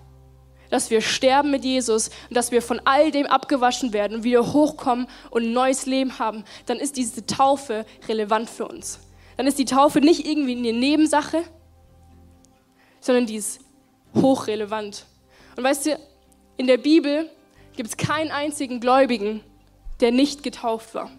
dass 0.69 0.89
wir 0.89 1.01
sterben 1.01 1.51
mit 1.51 1.63
Jesus 1.63 2.09
und 2.29 2.35
dass 2.35 2.51
wir 2.51 2.61
von 2.61 2.81
all 2.83 3.11
dem 3.11 3.25
abgewaschen 3.25 3.93
werden 3.93 4.17
und 4.17 4.23
wieder 4.23 4.53
hochkommen 4.53 5.07
und 5.29 5.43
ein 5.43 5.53
neues 5.53 5.85
Leben 5.85 6.19
haben, 6.19 6.43
dann 6.65 6.77
ist 6.77 6.97
diese 6.97 7.25
Taufe 7.25 7.85
relevant 8.07 8.49
für 8.49 8.67
uns. 8.67 8.99
Dann 9.37 9.47
ist 9.47 9.59
die 9.59 9.65
Taufe 9.65 10.01
nicht 10.01 10.25
irgendwie 10.25 10.57
eine 10.57 10.77
Nebensache, 10.77 11.43
sondern 12.99 13.27
die 13.27 13.35
ist 13.35 13.59
hochrelevant. 14.15 15.05
Und 15.55 15.63
weißt 15.63 15.85
du, 15.85 15.99
in 16.57 16.67
der 16.67 16.77
Bibel 16.77 17.29
gibt 17.75 17.89
es 17.89 17.97
keinen 17.97 18.31
einzigen 18.31 18.79
Gläubigen, 18.79 19.43
der 19.99 20.11
nicht 20.11 20.43
getauft 20.43 20.93
war. 20.93 21.11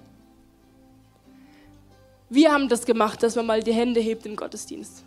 Wir 2.30 2.52
haben 2.52 2.68
das 2.68 2.84
gemacht, 2.84 3.22
dass 3.22 3.36
man 3.36 3.46
mal 3.46 3.62
die 3.62 3.72
Hände 3.72 4.00
hebt 4.00 4.26
im 4.26 4.36
Gottesdienst. 4.36 5.04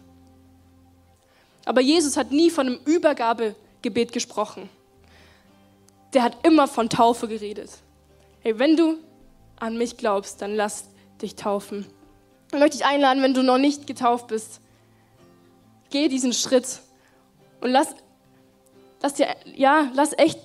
Aber 1.66 1.82
Jesus 1.82 2.18
hat 2.18 2.32
nie 2.32 2.50
von 2.50 2.68
einem 2.68 2.80
Übergabegebet 2.86 4.12
gesprochen. 4.12 4.70
Der 6.14 6.24
hat 6.24 6.46
immer 6.46 6.68
von 6.68 6.90
Taufe 6.90 7.28
geredet. 7.28 7.70
Hey, 8.42 8.58
wenn 8.58 8.76
du 8.76 8.98
an 9.58 9.78
mich 9.78 9.98
glaubst, 9.98 10.42
dann 10.42 10.56
lass 10.56 10.86
dich 11.22 11.36
taufen. 11.36 11.86
Ich 12.52 12.60
möchte 12.60 12.78
dich 12.78 12.86
einladen, 12.86 13.22
wenn 13.22 13.36
du 13.36 13.44
noch 13.44 13.60
nicht 13.60 13.86
getauft 13.86 14.28
bist, 14.28 14.60
geh 15.92 16.08
diesen 16.08 16.34
Schritt 16.34 16.82
und 17.62 17.70
lass, 17.70 17.96
lass 19.02 19.14
dir, 19.14 19.28
ja, 19.56 19.92
lass 19.94 20.18
echt 20.18 20.40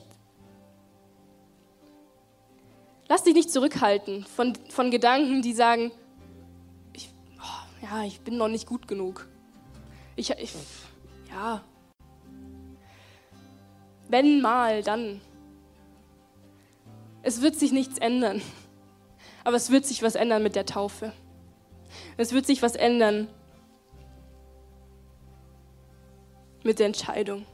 Lass 3.09 3.23
dich 3.23 3.35
nicht 3.35 3.51
zurückhalten 3.51 4.25
von, 4.25 4.55
von 4.69 4.91
Gedanken, 4.91 5.43
die 5.43 5.53
sagen, 5.53 5.93
ich, 6.93 7.11
oh, 7.39 7.85
ja, 7.85 8.05
ich 8.05 8.21
bin 8.21 8.37
noch 8.37 8.49
nicht 8.49 8.67
gut 8.67 8.89
genug. 8.89 9.29
Ich, 10.17 10.31
ich, 10.31 10.55
ja. 11.29 11.63
Wenn 14.09 14.41
mal, 14.41 14.83
dann. 14.83 15.21
Es 17.23 17.43
wird 17.43 17.57
sich 17.57 17.73
nichts 17.73 17.99
ändern. 17.99 18.43
Aber 19.45 19.57
es 19.57 19.71
wird 19.71 19.85
sich 19.85 20.03
was 20.03 20.17
ändern 20.17 20.43
mit 20.43 20.57
der 20.57 20.67
Taufe. 20.67 21.13
Es 22.17 22.33
wird 22.33 22.47
sich 22.47 22.63
was 22.63 22.75
ändern 22.75 23.29
mit 26.65 26.81
der 26.81 26.87
Entscheidung. 26.87 27.47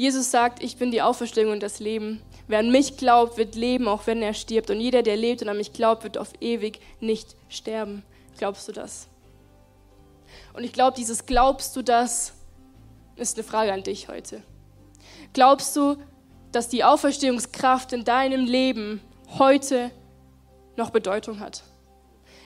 Jesus 0.00 0.30
sagt, 0.30 0.62
ich 0.62 0.78
bin 0.78 0.90
die 0.90 1.02
Auferstehung 1.02 1.52
und 1.52 1.62
das 1.62 1.78
Leben. 1.78 2.22
Wer 2.48 2.60
an 2.60 2.70
mich 2.70 2.96
glaubt, 2.96 3.36
wird 3.36 3.54
leben, 3.54 3.86
auch 3.86 4.06
wenn 4.06 4.22
er 4.22 4.32
stirbt. 4.32 4.70
Und 4.70 4.80
jeder, 4.80 5.02
der 5.02 5.14
lebt 5.14 5.42
und 5.42 5.50
an 5.50 5.58
mich 5.58 5.74
glaubt, 5.74 6.04
wird 6.04 6.16
auf 6.16 6.32
ewig 6.40 6.80
nicht 7.00 7.36
sterben. 7.50 8.02
Glaubst 8.38 8.66
du 8.66 8.72
das? 8.72 9.08
Und 10.54 10.64
ich 10.64 10.72
glaube, 10.72 10.96
dieses 10.96 11.26
Glaubst 11.26 11.76
du 11.76 11.82
das 11.82 12.32
ist 13.16 13.36
eine 13.36 13.44
Frage 13.44 13.74
an 13.74 13.82
dich 13.82 14.08
heute. 14.08 14.42
Glaubst 15.34 15.76
du, 15.76 15.96
dass 16.50 16.70
die 16.70 16.82
Auferstehungskraft 16.82 17.92
in 17.92 18.02
deinem 18.02 18.46
Leben 18.46 19.02
heute 19.38 19.90
noch 20.76 20.88
Bedeutung 20.88 21.40
hat? 21.40 21.62